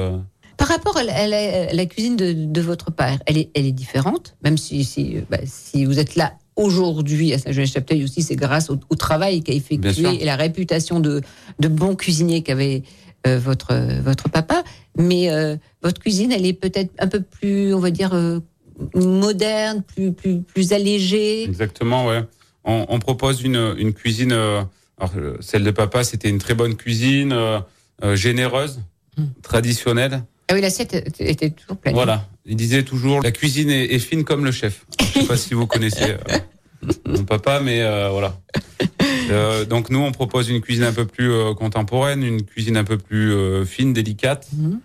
[0.57, 3.51] Par rapport à la, à la- à la cuisine de, de votre père, elle est,
[3.55, 8.23] elle est différente, même si, si, bah, si vous êtes là aujourd'hui à Saint-Jean-Chapteuil aussi,
[8.23, 11.21] c'est grâce au, au travail qu'a effectué et la réputation de,
[11.59, 12.85] de bon cuisinier qu'avait
[13.27, 14.63] euh, votre, votre papa.
[14.99, 18.41] mais euh, votre cuisine, elle est peut-être un peu plus, on va dire, euh,
[18.95, 21.45] moderne, plus, plus, plus allégée.
[21.45, 22.23] Exactement, ouais.
[22.65, 24.33] On, on propose une, une cuisine.
[24.33, 24.63] euh,
[24.99, 27.61] alors, euh, celle de papa, c'était une très bonne cuisine, euh,
[28.05, 28.81] euh, généreuse,
[29.43, 30.23] traditionnelle.
[30.49, 31.95] Ah oui, l'assiette était- toujours pleine.
[31.95, 32.27] Voilà.
[32.47, 34.85] Il disait toujours la cuisine est, est fine comme le chef.
[35.01, 38.39] Je sais pas si vous connaissez euh, mon papa, mais euh, voilà.
[39.31, 42.85] Euh, donc nous, on propose une cuisine un peu plus euh, contemporaine, une cuisine un
[42.85, 44.81] peu plus euh, fine, délicate, Mhm.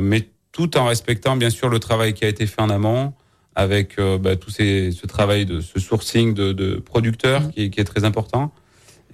[0.00, 3.12] mais tout en respectant bien sûr le travail qui a été fait en amont,
[3.54, 7.80] avec bah, tout ces, ce travail de ce sourcing de, de producteurs qui, est- qui
[7.80, 8.52] est très important,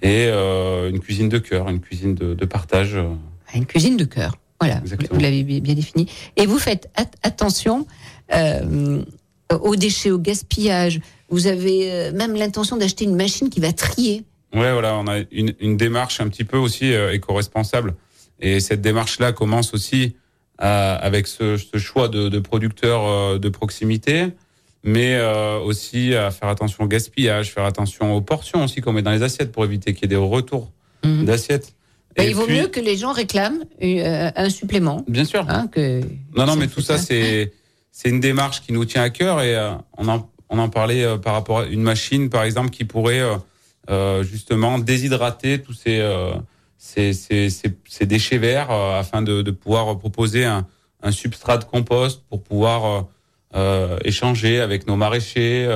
[0.01, 2.95] et une cuisine de cœur, une cuisine de, de partage.
[2.95, 3.13] euh.
[3.55, 4.37] Une cuisine de cœur.
[4.61, 5.09] Voilà, vous- Exactement.
[5.17, 6.07] vous l'avez bien bien défini.
[6.37, 7.85] Et vous faites at- attention
[8.33, 9.01] euh,
[9.55, 10.99] aux déchets, au gaspillage.
[11.29, 14.23] Vous avez euh, même l'intention d'acheter une machine qui va trier.
[14.53, 17.95] Ouais, voilà, on a une, une démarche un petit peu aussi euh, éco-responsable.
[18.39, 20.15] Et cette démarche-là commence aussi
[20.57, 24.27] à- avec ce, ce choix de, de producteurs euh, de proximité,
[24.83, 29.01] mais euh, aussi à faire attention au gaspillage, faire attention aux portions aussi qu'on met
[29.01, 30.71] dans les assiettes pour éviter qu'il y ait des retours
[31.05, 31.23] Mhm.
[31.25, 31.73] d'assiettes.
[32.17, 35.05] Ben, Et il vaut puis- mieux que les gens réclament euh, un supplément.
[35.07, 35.45] Bien sûr.
[35.47, 36.01] Hein, que...
[36.35, 37.53] Non, non, mais tout ça, c'est
[37.91, 41.03] c'est une démarche qui nous tient à cœur et euh, on en on en parlait
[41.03, 43.21] euh, par rapport à une machine, par exemple, qui pourrait
[43.89, 46.01] euh, justement déshydrater tous ces
[46.77, 50.65] ces, ces, ces, ces déchets verts afin de, de pouvoir proposer un,
[51.03, 53.05] un substrat de compost pour pouvoir
[54.05, 55.67] échanger avec nos maraîchers.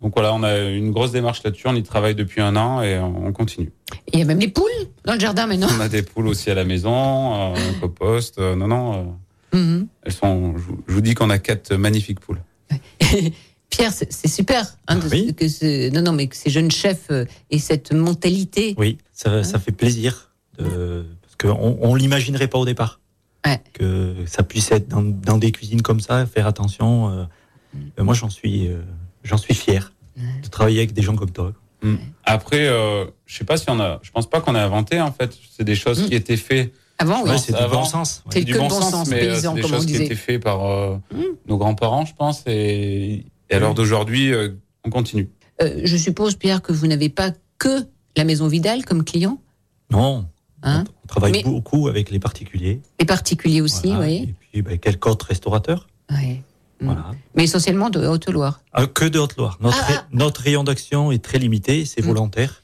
[0.00, 1.66] donc voilà, on a une grosse démarche là-dessus.
[1.66, 3.72] On y travaille depuis un an et on on continue.
[4.12, 4.70] Il y a même des poules
[5.04, 5.68] dans le jardin maintenant.
[5.76, 8.38] On a des poules aussi à la maison, euh, on composte.
[8.38, 8.94] euh, non, non.
[8.94, 9.04] euh.
[10.02, 10.54] Elles sont.
[10.56, 12.40] Je vous, je vous dis qu'on a quatre magnifiques poules.
[13.70, 17.24] Pierre, c'est super hein, de- que ce- non, non, mais que ces jeunes chefs euh,
[17.50, 18.74] aient cette mentalité.
[18.78, 20.32] Oui, ça, ça fait plaisir.
[20.58, 23.00] De, parce qu'on on l'imaginerait pas au départ.
[23.46, 23.60] Ouais.
[23.72, 27.10] Que ça puisse être dans, dans des cuisines comme ça, faire attention.
[27.10, 27.24] euh,
[27.72, 28.02] Mm.
[28.02, 28.82] moi, j'en suis, euh,
[29.22, 31.52] j'en suis fier de travailler avec des gens comme toi.
[31.84, 31.94] Mm.
[32.24, 34.00] Après, euh, je sais pas si on a.
[34.02, 35.38] Je pense pas qu'on a inventé en fait.
[35.56, 36.72] C'est des choses qui étaient faites.
[37.00, 37.30] Avant, oui.
[37.30, 38.32] Ouais, c'est du bon sens, ouais.
[38.34, 40.04] C'est du que le bon sens, sens, mais euh, paysan, c'est des choses qui disait.
[40.04, 41.22] étaient faites par euh, Mm.
[41.48, 44.50] nos grands-parents, je pense, et, et à l'heure d'aujourd'hui, euh,
[44.84, 45.28] on continue.
[45.62, 47.86] Euh, je suppose, Pierre, que vous n'avez pas que
[48.16, 49.38] la maison Vidal comme client?
[49.90, 50.26] Non,
[50.62, 50.84] Hein?
[51.04, 52.82] On travaille Mais- beaucoup avec les particuliers.
[52.98, 54.00] Les particuliers aussi, Voilà.
[54.04, 54.14] oui.
[54.28, 55.86] Et puis, ben, quelques autres restaurateurs.
[56.10, 56.42] Ouais.
[56.82, 56.84] Mm.
[56.86, 57.06] Voilà.
[57.34, 58.60] Mais essentiellement de Haute-Loire.
[58.74, 59.56] Ah, que de Haute-Loire.
[59.62, 62.59] Notre, Ah, ra- notre rayon d'action est très limité, c'est volontaire.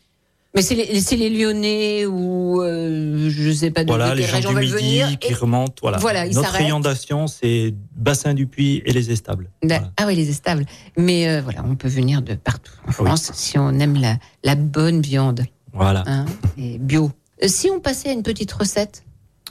[0.56, 4.50] Mais c'est les, Lyonnais ou euh, je sais pas de, Voilà, les quelle gens région
[4.50, 5.18] du veulent Midi venir.
[5.18, 5.74] qui Et- remontent.
[5.82, 5.98] Voilà.
[5.98, 9.50] Voilà, Notre d'action, c'est Bassin du Puy et les Estables.
[9.62, 10.64] Da- Ah oui, les estables.
[10.96, 14.54] Mais euh, voilà, on peut venir de partout en France si on aime la, la
[14.54, 16.02] bonne viande Voilà.
[16.06, 16.24] hein,
[16.56, 17.10] et bio.
[17.42, 19.04] Euh, si on passait à une petite recette,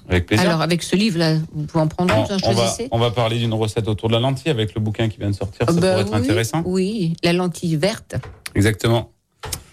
[0.10, 0.50] Avec plaisir.
[0.50, 3.54] alors avec ce livre-là, vous pouvez en prendre on, on va, on va parler d'une
[3.54, 5.60] recette autour de la lentille avec le bouquin qui vient de sortir.
[5.60, 6.64] Ça Ah bah pourrait être oui, intéressant.
[6.66, 8.16] Oui, la lentille verte
[8.56, 9.12] Exactement.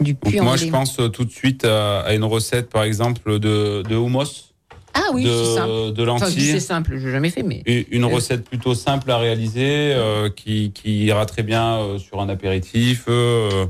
[0.01, 3.39] Du puits moi, je pense euh, tout de suite à, à une recette, par exemple,
[3.39, 4.49] de, de hummus.
[4.95, 5.93] Ah oui, de, c'est simple.
[5.95, 6.43] de Enfin, lentilles.
[6.51, 8.09] c'est simple, je n'ai jamais fait, mais Une Euh.
[8.09, 13.05] recette plutôt simple à réaliser, euh, qui, qui ira très bien euh, sur un apéritif.
[13.09, 13.67] euh,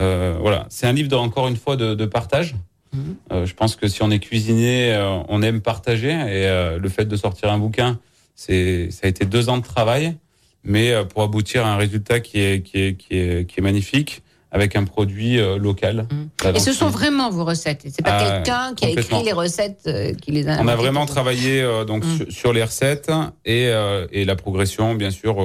[0.00, 2.54] euh, voilà, c'est un livre de, encore une fois de, de partage.
[2.94, 3.16] Mhm.
[3.32, 6.88] Euh, je pense que si on est cuisinier, euh, on aime partager et euh, le
[6.88, 7.98] fait de sortir un bouquin,
[8.34, 10.16] c'est ça a été deux ans de travail,
[10.64, 13.62] mais euh, pour aboutir à un résultat qui est qui est qui est, qui est
[13.62, 14.22] magnifique
[14.56, 16.08] avec un produit euh, local.
[16.42, 17.82] La et ce sont vraiment vos recettes.
[17.94, 20.58] C'est pas Ah, quelqu'un qui a écrit les recettes euh, qui les a.
[20.62, 22.16] On a vraiment travaillé euh, donc Mm.
[22.16, 23.10] sur, sur les recettes
[23.44, 23.70] et,
[24.12, 25.36] et la progression, bien sûr,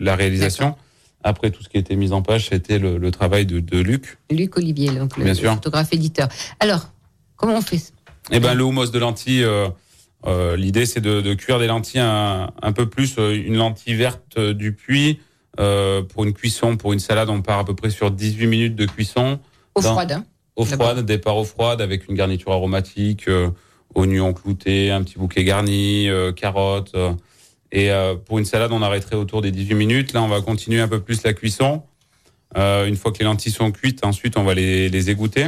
[0.00, 0.74] la réalisation.
[1.22, 3.78] Après tout ce qui a été mis en page, c'était le, le travail de, de
[3.78, 4.16] Luc.
[4.30, 5.52] Luc Olivier, donc le, Bien sûr.
[5.54, 6.28] photographe éditeur.
[6.60, 6.88] Alors,
[7.36, 7.82] comment on fait
[8.30, 9.68] Et ben le houmous de lentilles, euh,
[10.26, 14.38] euh, l'idée c'est de, de cuire des lentilles un, un peu plus, une lentille verte
[14.38, 15.18] du puits.
[15.60, 18.74] Euh, pour une cuisson, pour une salade, on part à peu près sur 18 minutes
[18.76, 19.38] de cuisson.
[19.74, 20.24] Eau Dans- froide, hein
[20.56, 20.88] D'abord.
[20.88, 23.50] froide, départ eau froide avec une garniture aromatique, euh,
[23.94, 26.94] oignons cloutés, un petit bouquet garni, euh, carottes.
[27.72, 27.90] et
[28.24, 30.12] pour une salade, on arrêterait autour des 18 minutes.
[30.14, 31.82] Là, on va continuer un peu plus la cuisson.
[32.54, 35.46] Une fois que les lentilles sont cuites, ensuite, on va les, les égoutter.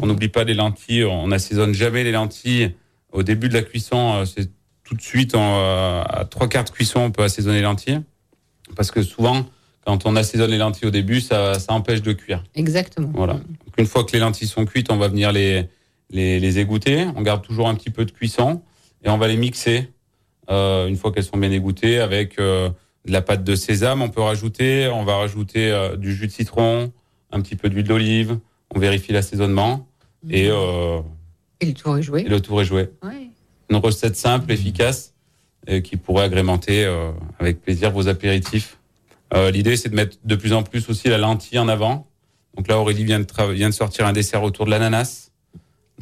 [0.00, 1.04] On n'oublie pas les lentilles.
[1.04, 2.74] On n'assaisonne jamais les lentilles
[3.12, 4.24] au début de la cuisson.
[4.24, 4.50] C'est
[4.84, 8.00] tout de suite, à trois quarts de cuisson, on peut assaisonner les lentilles.
[8.76, 9.44] Parce que souvent,
[9.86, 12.42] quand on assaisonne les lentilles au début, ça, ça empêche de cuire.
[12.54, 13.10] Exactement.
[13.14, 13.34] Voilà.
[13.34, 15.68] Donc, une fois que les lentilles sont cuites, on va venir les,
[16.10, 17.06] les, les égoutter.
[17.16, 18.62] On garde toujours un petit peu de cuisson
[19.04, 19.88] et on va les mixer
[20.50, 22.70] euh, une fois qu'elles sont bien égouttées avec euh,
[23.06, 24.00] de la pâte de sésame.
[24.02, 26.92] On peut rajouter, on va rajouter euh, du jus de citron,
[27.30, 28.38] un petit peu d'huile d'olive.
[28.74, 29.86] On vérifie l'assaisonnement
[30.30, 31.00] et, euh,
[31.60, 32.22] Et le tour est joué.
[32.22, 32.88] et le tour est joué.
[33.02, 33.28] Ouais.
[33.70, 35.13] une recette simple, efficace,
[35.66, 38.78] et qui pourrait agrémenter euh, avec plaisir vos apéritifs.
[39.32, 42.06] Euh, L'idée, c'est de mettre de plus en plus aussi la lentille en avant.
[42.56, 45.30] Donc là, Aurélie vient de, tra- vient de sortir un dessert autour de l'ananas,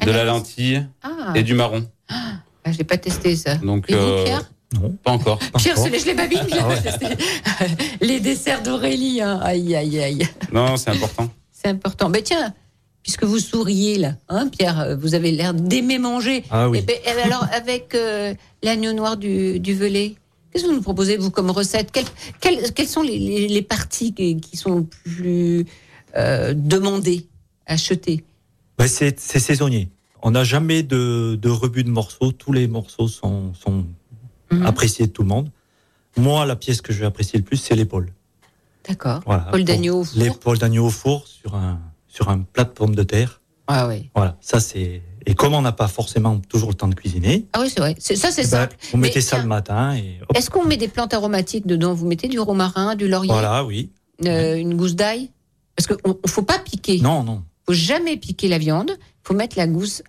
[0.01, 0.33] de la Ananas.
[0.33, 1.87] lentille Ah, et du marron.
[2.09, 3.55] ah, je l'ai pas testé ça.
[3.55, 4.49] Donc, Et vous, euh, Pierre?
[4.79, 4.89] Non.
[5.03, 5.39] pas encore.
[5.57, 5.85] Pierre, encore.
[5.85, 7.77] se lèche les babines, je l'ai Ah pas ouais.
[8.01, 9.39] Les desserts d'Aurélie, hein.
[9.43, 10.27] aïe, aïe, aïe.
[10.51, 11.29] Non, c'est important.
[11.51, 12.09] C'est important.
[12.09, 12.53] Mais tiens,
[13.03, 16.43] puisque vous souriez là, hein, Pierre, euh, vous avez l'air d'aimer manger.
[16.49, 16.79] Ah oui.
[16.81, 20.15] Eh ben, ben, alors, avec euh, l'agneau noir du, du Velay,
[20.51, 21.91] qu'est-ce que vous nous proposez, vous, comme recette?
[21.91, 22.05] Quelles,
[22.39, 25.65] quelles, quelles sont les, les- les parties qui, qui sont plus
[26.15, 27.27] euh, demandées,
[27.65, 28.23] achetées?
[28.77, 29.89] Ben, c'est c'est saisonnier.
[30.21, 32.31] On n'a jamais de, de rebut de morceaux.
[32.31, 33.85] Tous les morceaux sont, sont
[34.51, 34.65] Mhm.
[34.67, 35.49] appréciés de tout le monde.
[36.15, 38.11] Moi, la pièce que je vais apprécier le plus, c'est l'épaule.
[38.87, 39.21] D'accord.
[39.25, 39.47] Voilà.
[39.51, 40.21] Paul d'agneau au four.
[40.21, 41.79] L'épaule d'agneau au four sur un,
[42.13, 43.41] sur un plat de pommes de terre.
[43.67, 44.09] Ah oui.
[44.15, 45.01] Voilà, ça c'est.
[45.25, 47.95] Et comme on n'a pas forcément toujours le temps de cuisiner, Ah oui, c'est vrai.
[47.97, 48.75] C'est- Ça, c'est eh ben, simple.
[48.91, 51.93] vous mettez Mais ça tiens, le matin et Est-ce qu'on met des plantes aromatiques dedans?
[51.93, 53.89] Vous mettez du romarin, du laurier, voilà, oui.
[54.25, 55.31] euh, une gousse d'ail?
[55.75, 56.99] Parce qu'il ne faut pas piquer.
[56.99, 57.41] Non, non.
[57.65, 58.91] faut jamais piquer la viande.
[58.99, 60.03] Il faut mettre la gousse,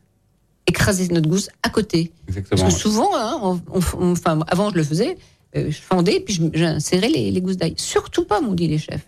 [0.66, 2.10] écraser notre gousse à côté.
[2.26, 2.68] Parce Exactement.
[2.68, 5.16] que souvent, hein, on- on- on- enfin, avant je le faisais,
[5.56, 7.74] euh, je fendais puis je- j'insérais les, les gousses d'ail.
[7.76, 9.06] Surtout pas, m'ont dit les chefs.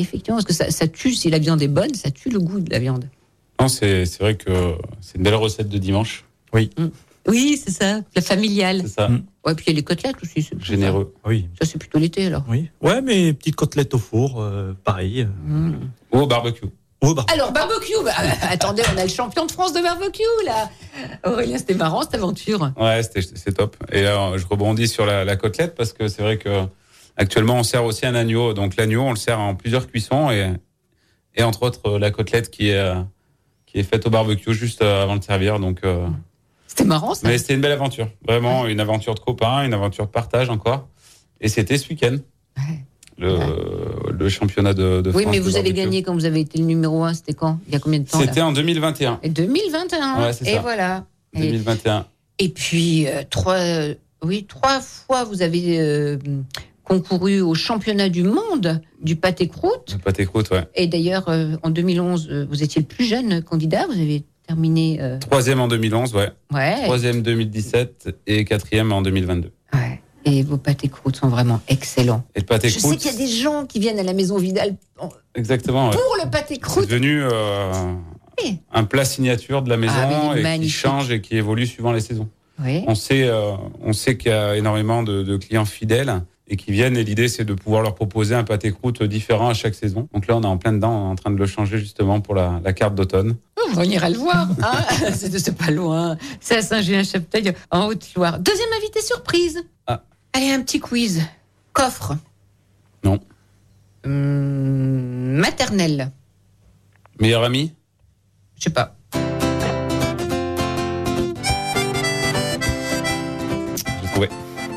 [0.00, 2.60] Effectivement, parce que ça, ça tue, si la viande est bonne, ça tue le goût
[2.60, 3.04] de la viande.
[3.60, 6.24] Non, c'est c'est vrai que c'est une belle recette de dimanche.
[7.26, 8.80] Oui, c'est ça, la familiale.
[8.82, 9.08] C'est ça.
[9.08, 9.24] Mm.
[9.44, 10.40] Ouais, puis il y a les côtelettes aussi.
[10.42, 11.12] c'est- Généreux.
[11.26, 11.46] Oui.
[11.60, 12.42] Ça, c'est plutôt l'été alors.
[12.48, 12.70] Oui.
[12.80, 15.22] Ouais, mais petites côtelettes au four, euh, pareil.
[15.22, 15.74] euh, Mm.
[16.12, 16.66] Ou au barbecue.
[17.02, 18.12] Oh, bah, Alors, barbecue, bah,
[18.50, 20.70] attendez, on a le champion de France de barbecue là.
[21.24, 22.72] Aurélien, c'était marrant cette aventure.
[22.80, 23.76] Ouais, c'était- c'est top.
[23.92, 26.64] Et là, je rebondis sur la, la côtelette parce que c'est vrai que
[27.18, 28.54] actuellement on sert aussi un agneau.
[28.54, 30.52] Donc l'agneau, on le sert en plusieurs cuissons et,
[31.34, 32.94] et entre autres euh, la côtelette qui est euh,
[33.66, 35.60] qui est faite au barbecue juste euh, avant de servir.
[35.60, 35.80] Donc,
[36.66, 37.28] C'était marrant ça.
[37.28, 40.88] mais c'était une belle aventure, vraiment une aventure de copains, une aventure de partage encore.
[41.40, 42.16] Et c'était ce week-end.
[42.56, 42.84] Ouais.
[43.20, 46.38] Le, le championnat de, de Oui, France mais de vous avez gagné quand vous avez
[46.40, 47.14] été le numéro un.
[47.14, 47.58] C'était quand?
[47.66, 49.18] Il y a combien de temps C'était en 2021.
[49.24, 50.22] Et 2021.
[50.22, 50.60] Ouais, c'est et ça.
[50.60, 51.04] voilà.
[51.34, 52.06] Et, 2021.
[52.38, 56.16] et puis euh, trois, euh, oui, trois fois vous avez euh,
[56.88, 59.92] concouru au championnat du monde du pâté croûte.
[59.92, 60.64] Le pâté croûte, ouais.
[60.74, 63.86] Et d'ailleurs, euh, en 2011, euh, vous étiez le plus jeune candidat.
[63.86, 64.98] Vous avez terminé.
[65.00, 66.30] euh, Troisième en 2011, ouais.
[66.52, 66.82] ouais.
[66.84, 69.52] Troisième 2017 et quatrième en 2022.
[69.74, 70.00] ouais.
[70.24, 72.22] Et vos pâtés croûtes sont vraiment excellents.
[72.34, 74.36] Et le pâté Je sais qu'il y a des gens qui viennent à la maison
[74.36, 75.86] Vidal en- exactement.
[75.90, 75.94] ouais.
[75.96, 76.86] pour le pâté C'est croûte.
[76.86, 77.72] devenu euh,
[78.42, 78.58] Oui.
[78.72, 81.36] un plat signature de la maison Ah, mais il est et qui change et qui
[81.36, 82.28] évolue suivant les saisons.
[82.62, 82.82] Oui.
[82.88, 86.72] On sait, euh, on sait qu'il y a énormément de, de clients fidèles et qui
[86.72, 86.96] viennent.
[86.96, 90.08] Et l'idée, c'est de pouvoir leur proposer un pâté croûte différent à chaque saison.
[90.12, 92.20] Donc là, on est en plein dedans, on est en train de le changer justement
[92.20, 93.36] pour la, la carte d'automne.
[93.76, 94.48] On ira le voir.
[94.62, 96.16] Hein c'est pas loin.
[96.40, 98.38] C'est à Saint-Julien-Chapteuil, en Haute-Loire.
[98.38, 99.62] Deuxième invité surprise.
[99.86, 100.02] Ah.
[100.32, 101.22] Allez, un petit quiz.
[101.72, 102.16] Coffre.
[103.04, 103.20] Non.
[104.04, 106.10] Hum, maternelle.
[107.20, 107.74] Meilleur ami
[108.56, 108.97] Je sais pas.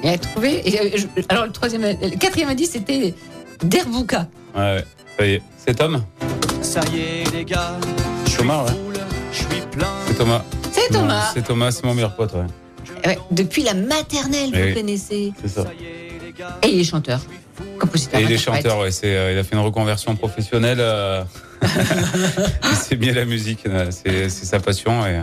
[0.04, 0.62] Il a trouvé.
[0.68, 3.14] et, euh, je- alors, le troisième, le quatrième indice, c'était
[3.64, 4.28] Derbouka.
[4.56, 4.86] Ouais, ouais.
[5.18, 5.42] Ça y est.
[5.66, 6.04] C'est Tom
[6.62, 7.74] Ça y est, les gars,
[8.38, 8.72] Thomas, ouais.
[9.32, 9.88] je suis plein.
[10.08, 10.44] C'est Thomas.
[10.72, 11.32] C'est Thomas.
[11.34, 12.46] C'est Thomas, c'est mon meilleur pote, ouais.
[13.06, 14.70] Ouais, depuis la maternelle, Oui.
[14.70, 15.34] vous connaissez.
[15.42, 15.66] C'est ça.
[16.64, 17.20] Et il est chanteur,
[17.80, 18.20] compositeur.
[18.20, 18.92] Et il est chanteur, ouais.
[18.92, 20.80] C'est, euh, il a fait une reconversion professionnelle.
[20.80, 21.24] euh,
[21.62, 23.66] il s'est mis à la musique.
[23.68, 25.22] euh, C'est, c'est sa passion et,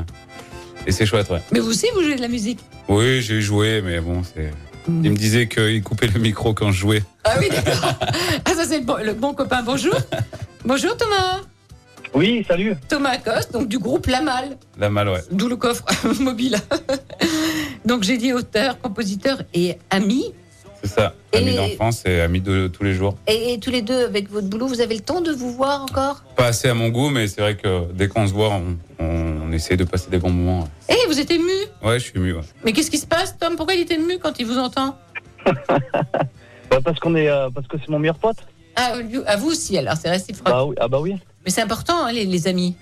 [0.88, 1.40] et c'est chouette, ouais.
[1.52, 4.50] Mais vous aussi, vous jouez de la musique Oui, j'ai joué, mais bon, c'est.
[4.88, 7.02] Il me disait qu'il coupait le micro quand je jouais.
[7.24, 7.92] Ah oui, d'accord.
[8.46, 9.62] ah, ça, c'est le bon, le bon copain.
[9.62, 9.94] Bonjour.
[10.64, 11.42] Bonjour, Thomas.
[12.14, 12.74] Oui, salut.
[12.88, 15.20] Thomas Acoste, donc du groupe La Malle, La malle, ouais.
[15.30, 15.84] d'où le coffre
[16.20, 16.56] mobile.
[17.84, 20.32] donc j'ai dit auteur, compositeur et ami.
[20.82, 21.14] C'est ça.
[21.34, 23.16] Ami Et- d'enfance et ami de tous les jours.
[23.26, 25.82] Et, et tous les deux, avec votre boulot, vous avez le temps de vous voir
[25.82, 26.22] encore?
[26.36, 29.40] Pas assez à mon goût, mais c'est vrai que dès qu'on se voit, on, on,
[29.48, 30.68] on essaie de passer des bons moments.
[30.88, 31.50] Eh, vous êtes ému
[31.82, 32.40] Ouais, je suis ému, ouais.
[32.64, 33.56] Mais qu'est-ce qui se passe, Tom?
[33.56, 34.96] Pourquoi il est ému quand il vous entend?
[36.70, 38.36] Bah, parce qu'on est, euh, parce que c'est mon meilleur pote.
[38.76, 40.44] ah, lui- à vous aussi, alors c'est réciproque.
[40.52, 41.14] Bah oui, ah bah oui,
[41.44, 42.76] Mais c'est important, hein, les, les amis.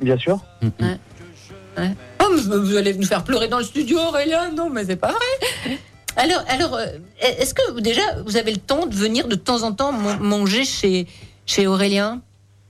[0.00, 0.38] bien sûr.
[0.62, 1.88] Ouais.
[2.22, 4.52] Oh, mais vous allez nous faire pleurer dans le studio, Aurélien?
[4.52, 5.78] Non, mais c'est pas vrai.
[6.16, 6.86] Alors, alors, euh,
[7.20, 10.64] est-ce que déjà vous avez le temps de venir de temps en temps man- manger
[10.64, 11.06] chez
[11.46, 12.20] chez Aurélien?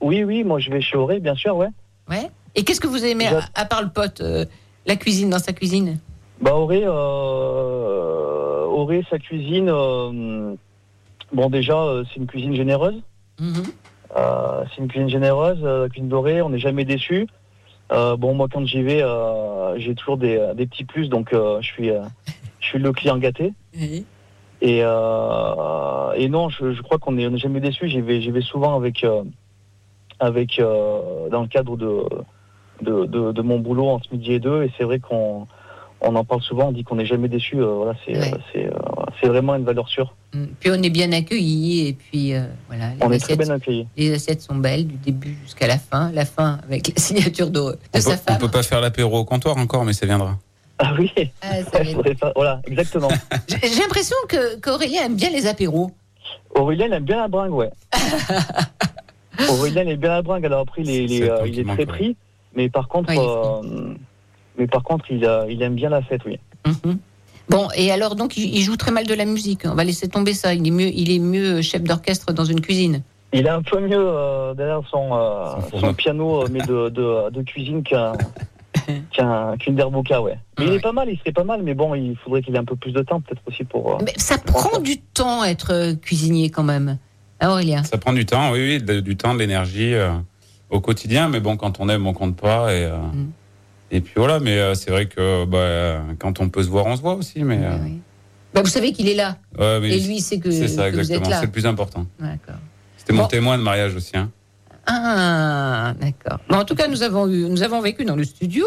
[0.01, 1.69] Oui, oui, moi je vais chez Auré, bien sûr, ouais.
[2.09, 2.31] Ouais.
[2.55, 4.45] Et qu'est-ce que vous aimez à, à part le pote, euh,
[4.87, 5.99] la cuisine dans sa cuisine?
[6.41, 10.55] Bah Auré, euh, Auré, sa cuisine, euh,
[11.33, 13.01] bon déjà, c'est une cuisine généreuse.
[13.41, 13.65] Mhm.
[14.15, 17.27] C'est une cuisine généreuse, la cuisine dorée, on n'est jamais déçu.
[17.91, 19.03] Bon, moi, quand j'y vais,
[19.79, 21.91] j'ai toujours des, des petits plus, donc je suis,
[22.63, 23.53] je suis le client gâté.
[23.79, 24.07] Oui.
[24.63, 27.89] Et, euh, et non, je, je crois qu'on n'est jamais déçu.
[27.89, 29.25] J'y vais, souvent avec, euh,
[30.21, 32.05] avec euh, dans le cadre de,
[32.81, 34.63] de, de, de mon boulot entre midi et deux.
[34.63, 35.47] Et c'est vrai qu'on
[36.01, 36.69] on en parle souvent.
[36.69, 37.57] On dit qu'on n'est jamais déçu.
[37.61, 38.17] Euh, voilà, c'est
[39.25, 39.29] Ouais.
[39.29, 40.15] vraiment une valeur sûre.
[40.35, 40.45] Mm.
[40.61, 42.91] Puis on est bien accueillis et puis euh, voilà.
[42.91, 43.87] Les On est très assiettes, bien accueillis.
[43.97, 46.11] les assiettes sont belles du début jusqu'à la fin.
[46.13, 48.39] La fin avec la signature de, de On sa peut, on femme.
[48.41, 50.39] peut pas faire l'apéro au comptoir encore, mais ça viendra.
[50.79, 51.13] Ah oui.
[51.43, 53.09] Ah, Je pas- Voilà, exactement.
[53.49, 55.91] J'ai l'impression que qu'Aurélien aime bien les apéros.
[56.55, 57.71] Aurélien il aime bien la bringue, ouais.
[59.49, 60.45] Aurélien il aime bien la bringue.
[60.47, 61.87] Alors après, il est, il est, C'est le euh, il est très ouais.
[61.87, 62.17] pris,
[62.55, 63.95] mais par contre, euh,
[64.59, 66.39] mais par contre, il, a- il aime bien la fête, oui.
[66.67, 66.99] Mhm.
[67.49, 69.63] Bon, et alors donc il, joue très mal de la musique.
[69.65, 70.55] On va laisser tomber ça.
[70.55, 73.03] Il est mieux, il est mieux chef d'orchestre dans une cuisine.
[73.33, 75.93] Il est un peu mieux euh, derrière son, euh, Son son, fourneau.
[75.95, 78.13] piano, mais de, de, de cuisine qu'un
[79.13, 80.39] qu'un qu'une derboca, ouais.
[80.59, 80.77] Mais il Ouais.
[80.77, 82.77] est pas mal, il serait pas mal, mais bon, il faudrait qu'il ait un peu
[82.77, 83.95] plus de temps, peut-être aussi pour.
[83.95, 86.99] euh, Mais ça prend du temps être euh, cuisinier quand même.
[87.45, 87.83] Aurélien.
[87.83, 90.13] Ça prend du temps, oui, oui, de- du temps, de l'énergie euh,
[90.71, 92.73] au quotidien, mais bon, quand on aime, on compte pas.
[92.73, 93.31] Et, euh, Mm.
[93.91, 96.95] et puis voilà, mais euh, c'est vrai que bah, quand on peut se voir, on
[96.97, 97.43] se voit aussi.
[97.43, 98.01] Mais, euh, Oui.
[98.55, 99.39] Bah, vous savez qu'il est là.
[99.59, 101.35] ouais, mais Et lui, c'est que, c'est ça, que exactement.
[101.41, 102.07] C'est le plus important.
[102.21, 102.57] D'accord.
[102.99, 104.17] C'était mon témoin de mariage aussi.
[104.17, 104.31] Hein.
[104.87, 106.39] Ah, d'accord.
[106.49, 108.65] Bon, en tout cas, nous avons eu, nous avons vécu dans le studio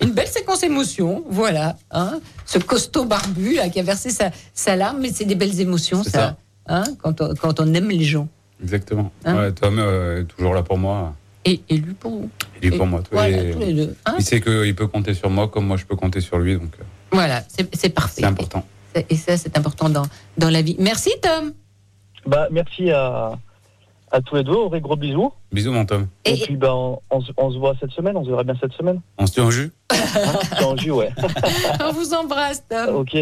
[0.00, 1.24] une belle séquence émotion.
[1.28, 2.20] Voilà, hein.
[2.46, 6.02] Ce costaud barbu là qui a versé sa, sa larme, mais c'est des belles émotions,
[6.04, 6.10] ça.
[6.10, 6.36] ça.
[6.68, 8.28] Hein, quand, on, quand on aime les gens.
[8.62, 9.10] Exactement.
[9.24, 11.14] Hein ouais, Tom euh, est toujours là pour moi.
[11.44, 12.30] Et, et lui pour vous.
[12.60, 13.00] Et pour moi.
[13.00, 13.94] tous Voilà, les- tous les deux.
[14.04, 14.14] hein.
[14.18, 16.72] Il sait qu'il peut compter sur moi comme moi je peux compter sur lui, donc
[16.80, 18.20] euh, Voilà, c'est parfait.
[18.22, 18.66] c'est important.
[18.94, 20.04] Et, et ça, c'est important dans,
[20.36, 20.76] dans la vie.
[20.78, 21.52] Merci, Tom.
[22.26, 23.38] Bah, merci à,
[24.10, 25.32] à tous les deux, Auré, gros bisous.
[25.52, 26.06] Bisous mon Tom.
[26.24, 28.44] Et, Et- puis, ben, on, on se- on se voit cette semaine, on se verra
[28.44, 29.00] bien cette semaine.
[29.18, 29.96] On se tient au jus Hein,
[30.58, 31.10] C'est en jus, ouais.
[31.84, 32.96] On vous embrasse, Tom.
[32.96, 33.16] Ok,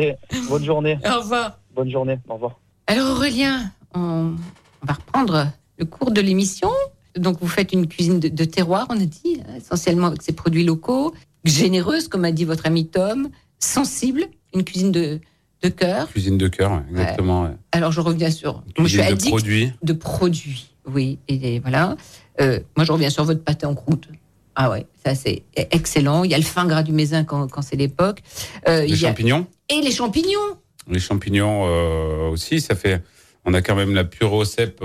[0.49, 0.99] bonne journée.
[1.05, 1.59] Au revoir.
[1.74, 2.59] Bonne journée, au revoir.
[2.87, 4.34] Alors Aurélien, on,
[4.82, 5.47] on va reprendre
[5.78, 6.70] le cours de l'émission.
[7.16, 10.32] Donc vous faites une cuisine de, de terroir, on a dit, hein, essentiellement avec ces
[10.32, 11.14] produits locaux,
[11.45, 13.28] généreuse, comme a dit votre ami Tom,
[13.59, 14.24] sensible,
[14.55, 15.20] une cuisine de,
[15.62, 16.09] de cœur.
[16.09, 17.45] Cuisine de cœur, exactement.
[17.45, 17.57] ouais.
[17.72, 18.62] Alors je reviens sur...
[18.78, 19.72] Moi, je suis Cuisine de produits.
[19.82, 21.18] de produits, oui.
[21.28, 21.97] Et, voilà.
[22.41, 24.09] Euh, moi je reviens sur votre pâté en croûte.
[24.55, 26.24] Ah ouais, ça c'est excellent.
[26.24, 28.22] Il y a le fin gras du mézin quand, quand c'est l'époque.
[28.68, 30.57] Euh, Les il y a- champignons Et les champignons.
[30.91, 33.03] Les champignons euh, aussi, ça fait.
[33.45, 34.82] On a quand même la pure au cèpe,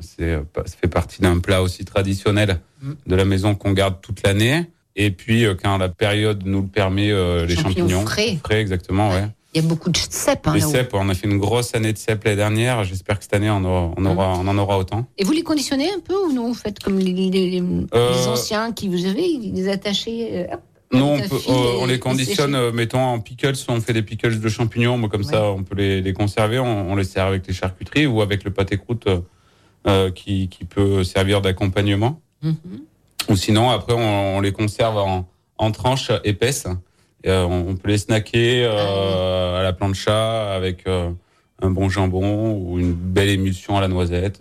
[0.00, 2.92] c'est, ça fait partie d'un plat aussi traditionnel Mm.
[3.06, 4.66] de la maison qu'on garde toute l'année.
[4.94, 7.08] Et puis, quand la période nous le permet,
[7.46, 8.38] les Champignons champignons.
[8.42, 8.60] frais.
[8.60, 9.24] exactement, ouais.
[9.54, 10.48] Il y a beaucoup de cèpes.
[10.48, 12.82] hein, les cèpes, on a fait une grosse année de cèpes l'année dernière.
[12.84, 15.06] J'espère que cette année, on, aura, on, aura, on en aura autant.
[15.16, 17.52] Et vous les conditionnez un peu ou non Vous faites comme les,
[17.94, 20.60] Euh, les anciens qui vous avez, les attachés euh, hop,
[20.92, 24.40] Non, on, peut- euh, on les conditionne, euh, mettons en pickles, on fait des pickles
[24.40, 27.46] de champignons, moi, comme ça on peut les, les conserver, on, on les sert avec
[27.46, 29.06] les charcuteries ou avec le pâté croûte
[30.14, 32.20] qui, qui peut servir d'accompagnement.
[32.42, 32.56] Mhm.
[33.30, 35.28] Ou sinon, après, on, on les conserve en,
[35.58, 36.66] en tranches épaisses.
[37.26, 41.10] Euh, on, peut les snacker euh, à la plancha avec euh,
[41.62, 44.40] un bon jambon ou une belle émulsion à la noisette.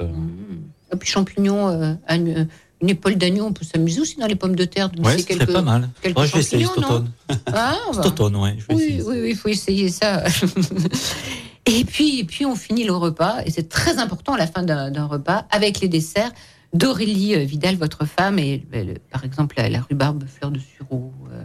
[0.91, 2.47] Et puis champignons, euh, une,
[2.81, 4.89] une épaule d'agneau, on peut s'amuser aussi dans les pommes de terre.
[4.89, 5.89] de Ouais, laisser ce serait pas mal.
[6.01, 7.09] quelques Moi, je vais essayer cet automne.
[7.53, 8.55] Ah, Cet automne, ouais.
[8.59, 10.23] Je vais Oui, oui, oui, il faut essayer ça.
[11.65, 14.63] et puis, et puis on finit le repas, et c'est très important à la fin
[14.63, 16.31] d'un repas, avec les desserts
[16.73, 21.43] d'Aurélie Vidal, votre femme, et le- par exemple la, la rhubarbe fleur de sureau, euh,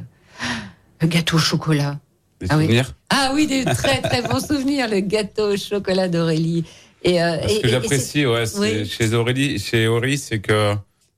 [1.00, 1.98] le gâteau au chocolat.
[2.40, 2.64] Des Ah oui.
[2.64, 6.64] souvenirs Ah oui, des très très bons souvenirs, le gâteau au chocolat d'Aurélie.
[7.04, 8.86] Et, euh, Ce et- que j'apprécie, ouais, Oui.
[8.86, 10.74] chez Aurélie, chez Aurélie, c'est que,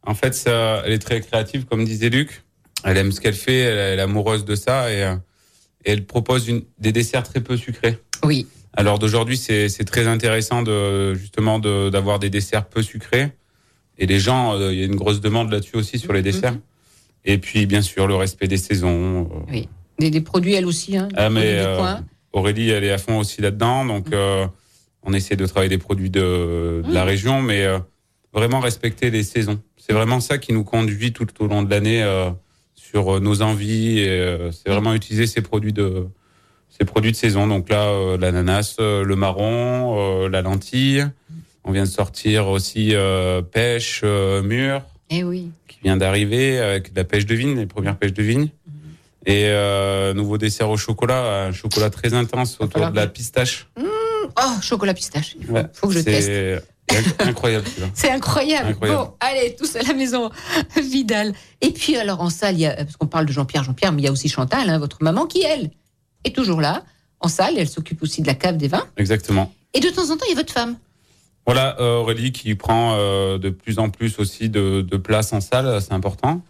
[0.06, 2.42] en fait, ça, elle est très créative, comme disait Luc.
[2.84, 5.14] Elle aime ce qu'elle fait, elle, elle est amoureuse de ça et, euh,
[5.84, 7.98] et elle propose une, des desserts très peu sucrés.
[8.24, 8.46] Oui.
[8.74, 13.32] Alors d'aujourd'hui, c'est très intéressant de justement de- d'avoir des desserts peu sucrés.
[13.98, 16.54] Et les gens, euh, il y a une grosse demande là-dessus aussi sur les desserts.
[17.24, 19.28] Et puis, bien sûr, le respect des saisons.
[19.30, 19.68] euh, Oui.
[19.98, 20.96] Des, des produits, elle aussi.
[20.96, 21.94] Hein, ah, mais euh.
[22.32, 23.84] Aurélie, elle est à fond aussi là-dedans.
[23.84, 24.46] Donc, euh,
[25.02, 27.78] on essaie de travailler des produits de, de la région, mais euh,
[28.32, 29.60] vraiment respecter les saisons.
[29.76, 32.30] C'est vraiment ça qui nous conduit tout au long de l'année euh,
[32.74, 34.04] sur euh, nos envies.
[34.06, 36.06] euh, C'est vraiment utiliser ces produits de
[36.68, 37.46] ces produits de saison.
[37.46, 41.04] Donc là, euh, l'ananas, le marron, euh, la lentille.
[41.64, 45.50] On vient de sortir aussi euh, pêche euh, mûre Eh oui.
[45.68, 48.48] qui vient d'arriver avec de la pêche de vigne, les premières pêches de vigne.
[49.26, 53.68] Et euh, nouveau dessert au chocolat, un chocolat très intense autour de la pistache.
[53.76, 55.36] Oh, chocolat pistache.
[55.38, 56.64] Il faut, Ouais, faut que je teste.
[56.90, 57.66] C'est incroyable.
[57.94, 58.70] C'est incroyable.
[58.70, 59.08] Incroyable.
[59.08, 60.30] Bon, allez, tous à la maison,
[60.76, 61.34] Vidal.
[61.60, 64.02] Et puis, alors, en salle, il y a, parce qu'on parle de Jean-Pierre, Jean-Pierre, mais
[64.02, 65.70] il y a aussi Chantal, hein, votre maman, qui, elle,
[66.24, 66.84] est toujours là,
[67.20, 67.54] en salle.
[67.58, 68.86] Elle s'occupe aussi de la cave des vins.
[68.96, 69.52] Exactement.
[69.74, 70.76] Et de temps en temps, il y a votre femme.
[71.46, 75.40] Voilà, euh, Aurélie qui prend euh, de plus en plus aussi de, de place en
[75.40, 76.42] salle, c'est important.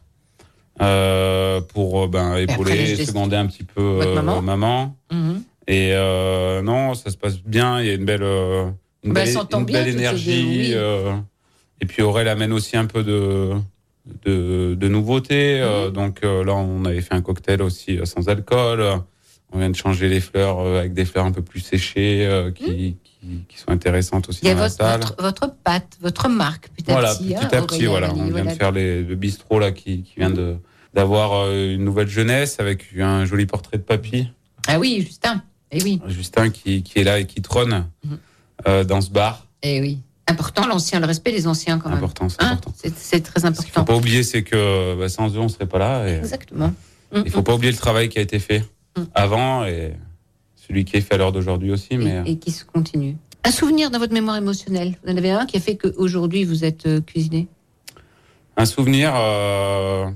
[0.82, 4.96] Euh, pour euh, ben, épauler, seconder un petit peu Votre euh, maman maman.
[5.12, 5.42] Mhm.
[5.68, 7.80] Et euh, non, ça se passe bien.
[7.80, 10.70] Il y a une belle, une Bah, elle belle, une énergie.
[10.74, 11.12] euh,
[11.82, 13.52] et puis Aurel amène aussi un peu de,
[14.24, 15.60] de, de nouveautés.
[15.60, 15.92] euh, Mhm.
[15.92, 18.82] donc euh, là, on avait fait un cocktail aussi euh, sans alcool.
[19.52, 22.50] On vient de changer les fleurs euh, avec des fleurs un peu plus séchées euh,
[22.52, 24.40] qui, qui, qui sont intéressantes aussi.
[24.42, 25.00] Il y a dans la votre, salle.
[25.00, 27.24] votre, votre pâte, votre marque, petit à Voilà, petit.
[27.24, 28.10] petit hein, à petit, voilà.
[28.12, 28.52] On vient voilà.
[28.52, 30.56] de faire les, le bistrot là qui, qui vient de
[30.92, 34.28] d'avoir euh, une nouvelle jeunesse avec un joli portrait de papy.
[34.66, 35.42] Ah oui, Justin.
[35.70, 38.18] Eh oui, Justin qui, qui est là et qui trône Mhm.
[38.66, 39.46] euh, dans ce bar.
[39.62, 39.98] eh oui.
[40.26, 41.98] Important, l'ancien, le respect des anciens, quand même.
[41.98, 42.72] Important, c'est Hein important.
[42.96, 43.84] C'est très Ce qu'il faut important.
[43.84, 46.08] pas oublier, c'est que bah, sans eux, on serait pas là.
[46.08, 46.72] Et Exactement.
[47.12, 48.64] il faut pas oublier le travail qui a été fait
[48.96, 49.02] Mm.
[49.14, 49.92] avant et
[50.70, 51.96] celui qui est fait à l'heure d'aujourd'hui aussi.
[51.98, 53.16] Mais et, et qui se continue.
[53.42, 54.96] Un souvenir dans votre mémoire émotionnelle?
[55.04, 57.48] Vous en avez un qui a fait qu'aujourd'hui vous êtes euh, cuisiné?
[58.56, 59.12] Un souvenir.
[59.16, 60.06] euh,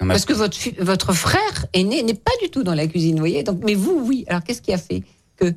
[0.00, 3.20] a Parce que votre, votre frère aîné n'est pas du tout dans la cuisine, vous
[3.20, 3.44] voyez?
[3.44, 4.24] Donc, Mais vous, oui.
[4.28, 5.04] Alors qu'est-ce qui a fait
[5.36, 5.54] que.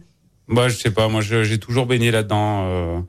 [0.47, 1.07] Moi, je sais pas.
[1.07, 2.65] Moi, j'ai toujours baigné là-dedans.
[2.67, 2.99] euh,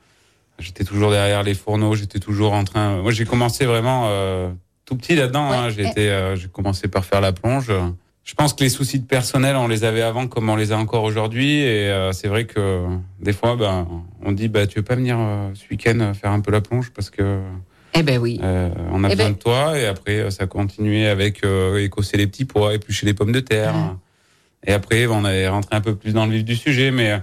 [0.59, 1.95] j'étais toujours derrière les fourneaux.
[1.95, 3.03] J'étais toujours en train.
[3.03, 4.51] Moi, j'ai commencé vraiment euh,
[4.87, 5.51] tout petit là-dedans.
[5.51, 5.57] Ouais.
[5.57, 5.69] hein.
[5.69, 7.71] J'ai été, euh, j'ai commencé par faire la plonge.
[8.27, 10.77] Je pense que les soucis de personnel, on les avait avant comme on les a
[10.77, 11.61] encore aujourd'hui.
[11.61, 12.85] Et euh, c'est vrai que
[13.21, 13.87] des fois, ben,
[14.25, 16.61] on dit, bah, tu veux pas venir euh, ce week-end euh, faire un peu la
[16.61, 17.39] plonge parce que
[17.95, 18.41] Eh ben oui.
[18.43, 19.79] euh, on a Eh besoin ben- de toi.
[19.79, 23.31] Et après, euh, ça a continué avec euh, écosser les petits pois, éplucher les pommes
[23.31, 23.75] de terre.
[23.77, 23.97] Ah.
[24.67, 27.21] Et après, on est rentré un peu plus dans le vif du sujet, mais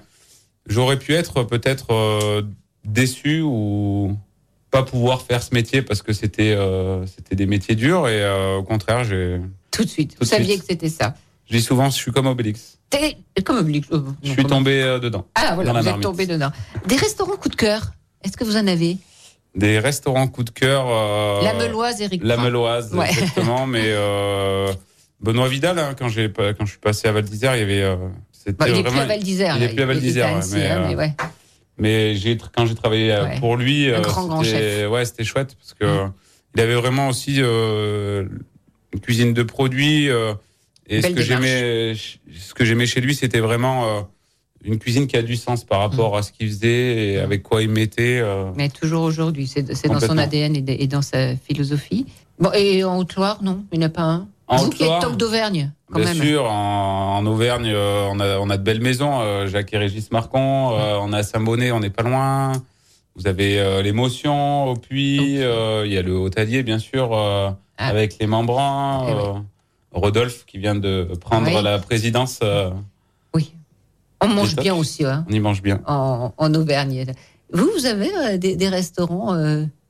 [0.67, 2.43] j'aurais pu être peut-être euh,
[2.85, 4.15] déçu ou
[4.71, 8.07] pas pouvoir faire ce métier parce que c'était euh, c'était des métiers durs.
[8.07, 9.41] Et euh, au contraire, j'ai
[9.74, 10.11] Tout de suite.
[10.11, 11.15] Tout vous saviez que c'était ça.
[11.49, 12.78] je dis souvent, je suis comme Obélix.
[12.89, 13.86] T'es- Comme oblique.
[13.91, 15.26] oh, Je suis tombé euh, dedans.
[15.36, 16.51] Ah voilà, vous êtes tombé dedans.
[16.88, 17.91] Des restaurants coup de cœur
[18.24, 18.97] Est-ce que vous en avez?
[19.55, 20.86] Des restaurants coup de cœur.
[20.88, 22.21] euh, La Meloise, Eric.
[22.24, 22.38] La.
[22.38, 23.09] Meloise, Ouais.
[23.09, 23.65] exactement.
[23.67, 24.71] mais euh,
[25.21, 27.82] Benoît Vidal, hein, quand j'ai quand je suis passé à Val d'Isère, il y avait.
[27.82, 27.95] euh,
[28.32, 29.57] c'était Bah, il est plus vraiment- à Val d'Isère.
[29.57, 31.13] Il est plus à Val d'Isère, ouais, mais, hein, euh, mais ouais.
[31.78, 34.01] Mais j'ai quand j'ai travaillé euh, pour lui, euh,
[34.43, 36.07] c'était- ouais, c'était chouette parce que
[36.55, 38.26] il avait vraiment aussi euh,
[38.93, 40.09] une cuisine de produits.
[40.09, 40.33] euh,
[40.87, 44.01] et ce que j'aimais, ce que j'aimais chez lui, c'était vraiment euh,
[44.65, 47.61] une cuisine qui a du sens par rapport à ce qu'il faisait et avec quoi
[47.63, 48.19] il mettait.
[48.21, 48.51] euh.
[48.55, 50.17] Mais toujours aujourd'hui, c'est dans son.
[50.17, 52.05] ADN et, de- et dans sa philosophie.
[52.39, 54.27] Bon, et en Haute-Loire, non Il n'y en a pas un?
[54.47, 56.21] En Vous qui êtes Haute-Loire, top d'Auvergne, quand Bien même.
[56.21, 59.21] sûr, en, en Auvergne, euh, on, a, on a de belles maisons.
[59.21, 62.51] euh, Jacques et Régis Marcon, on a Saint-Bonnet, on n'est pas loin.
[63.15, 67.13] Vous avez l'émotion au puits, il y a le hôtelier, bien sûr,
[67.78, 67.88] Ah.
[67.88, 69.05] avec les membrans.
[69.07, 69.19] Eh oui.
[69.19, 69.39] euh,
[69.91, 71.61] Rodolphe qui vient de prendre Oui.
[71.63, 72.39] la présidence.
[72.43, 72.71] euh,
[74.21, 75.82] On mange bien aussi hein, on y mange bien.
[75.86, 77.05] en, en Auvergne.
[77.51, 79.34] Vous, vous avez euh, des, des restaurants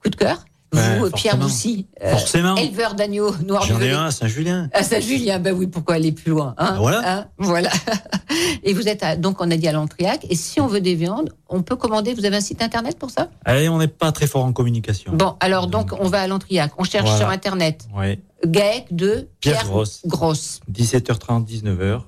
[0.02, 0.44] coup de cœur?
[0.74, 1.38] Vous, Ouais, euh, Pierre.
[1.38, 2.16] Boussy, euh,
[2.58, 4.70] éleveur d'agneaux noirs J'en ai un à Saint-Julien.
[4.74, 7.02] À Saint-Julien, ben oui, pourquoi aller plus loin hein Ah, voilà.
[7.20, 7.70] Hein Voilà.
[8.64, 10.26] Et vous êtes, à- donc, on a dit à l'Entriac.
[10.30, 12.14] Et si on veut des viandes, on peut commander.
[12.16, 13.30] Vous avez un site internet pour ça?
[13.46, 15.14] Allez, on n'est pas très fort en communication.
[15.14, 16.72] Bon, alors, donc, on va à l'Entriac.
[16.80, 17.20] On cherche Voilà.
[17.20, 17.88] sur internet.
[17.96, 18.20] Ouais.
[18.46, 20.02] GAEC de Pierre Pierre Grosse.
[20.08, 20.60] Grosse.
[20.72, 22.02] 17h30, 19h,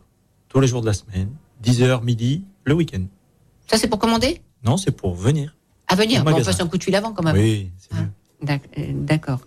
[0.49, 1.29] tous les jours de la semaine.
[1.63, 3.03] 10h, midi, le week-end.
[3.69, 4.41] Ça, c'est pour commander?
[4.63, 5.55] Non, c'est pour venir.
[5.87, 6.23] À venir.
[6.23, 7.35] Bon, on passe un coup de fil avant quand même.
[7.35, 8.07] Oui, c'est mieux.
[8.47, 8.57] Euh,
[8.93, 9.39] D'accord.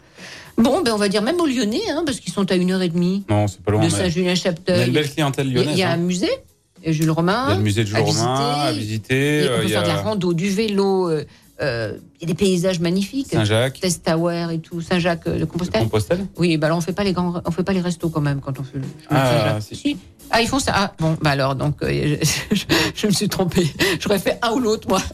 [0.57, 2.83] Bon, ben on va dire même aux Lyonnais, hein, parce qu'ils sont à une heure
[2.83, 3.81] et demie Non, c'est pas loin.
[3.81, 4.87] de mais On a Saint-Julien-Chapteuil.
[4.89, 5.77] une belle clientèle Il y a- lyonnaise.
[5.77, 5.97] il y a un hein.
[5.99, 6.31] musée,
[6.87, 7.45] euh, Jules Romain.
[7.47, 8.81] Il y a le musée de Jules à Romain à visiter.
[8.81, 9.45] visiter.
[9.45, 11.09] Et on euh, peut Il y faire de la a rando, du vélo.
[11.11, 11.25] euh,
[11.61, 13.29] euh, il y a des paysages magnifiques.
[13.33, 15.83] Saint-Jacques, Test Tower et tout, Saint-Jacques de Compostelle.
[15.85, 16.27] Compostelle.
[16.37, 18.41] Oui, bah là on fait pas les grands, on fait pas les restos quand même
[18.41, 19.63] quand on fait le Ah, Saint-Jacques.
[19.81, 19.97] si.
[20.31, 20.73] Ah, ils font ça.
[20.75, 22.17] Ah, bon, bah alors donc euh,
[22.53, 22.65] je,
[22.95, 23.67] je me suis trompée.
[24.01, 25.01] J'aurais fait un ou l'autre moi.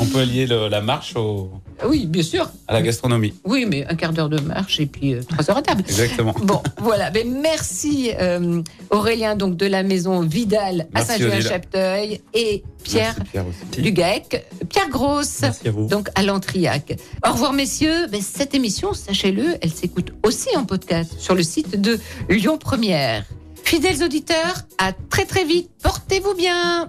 [0.00, 1.50] On peut allier le- la marche au-
[1.86, 2.50] Oui, bien sûr.
[2.66, 3.34] à la gastronomie.
[3.44, 5.84] Oui, mais un quart d'heure de marche et puis euh, trois heures à table.
[5.86, 6.34] Exactement.
[6.42, 7.10] Bon, voilà.
[7.12, 8.60] Mais merci euh,
[8.90, 13.80] Aurélien donc de la maison Vidal à Merci, Saint-Julien-Chapteuil et Pierre Pierre aussi.
[13.82, 15.86] du GAEC, Pierre Grosse, Merci à vous.
[15.86, 16.96] donc à l'Entriac.
[17.26, 18.06] Au revoir messieurs.
[18.10, 21.98] Ben, cette émission, sachez-le, elle s'écoute aussi en podcast sur le site de
[22.28, 23.24] Lyon Première.
[23.62, 25.70] Fidèles auditeurs, à très très vite.
[25.82, 26.88] Portez-vous bien.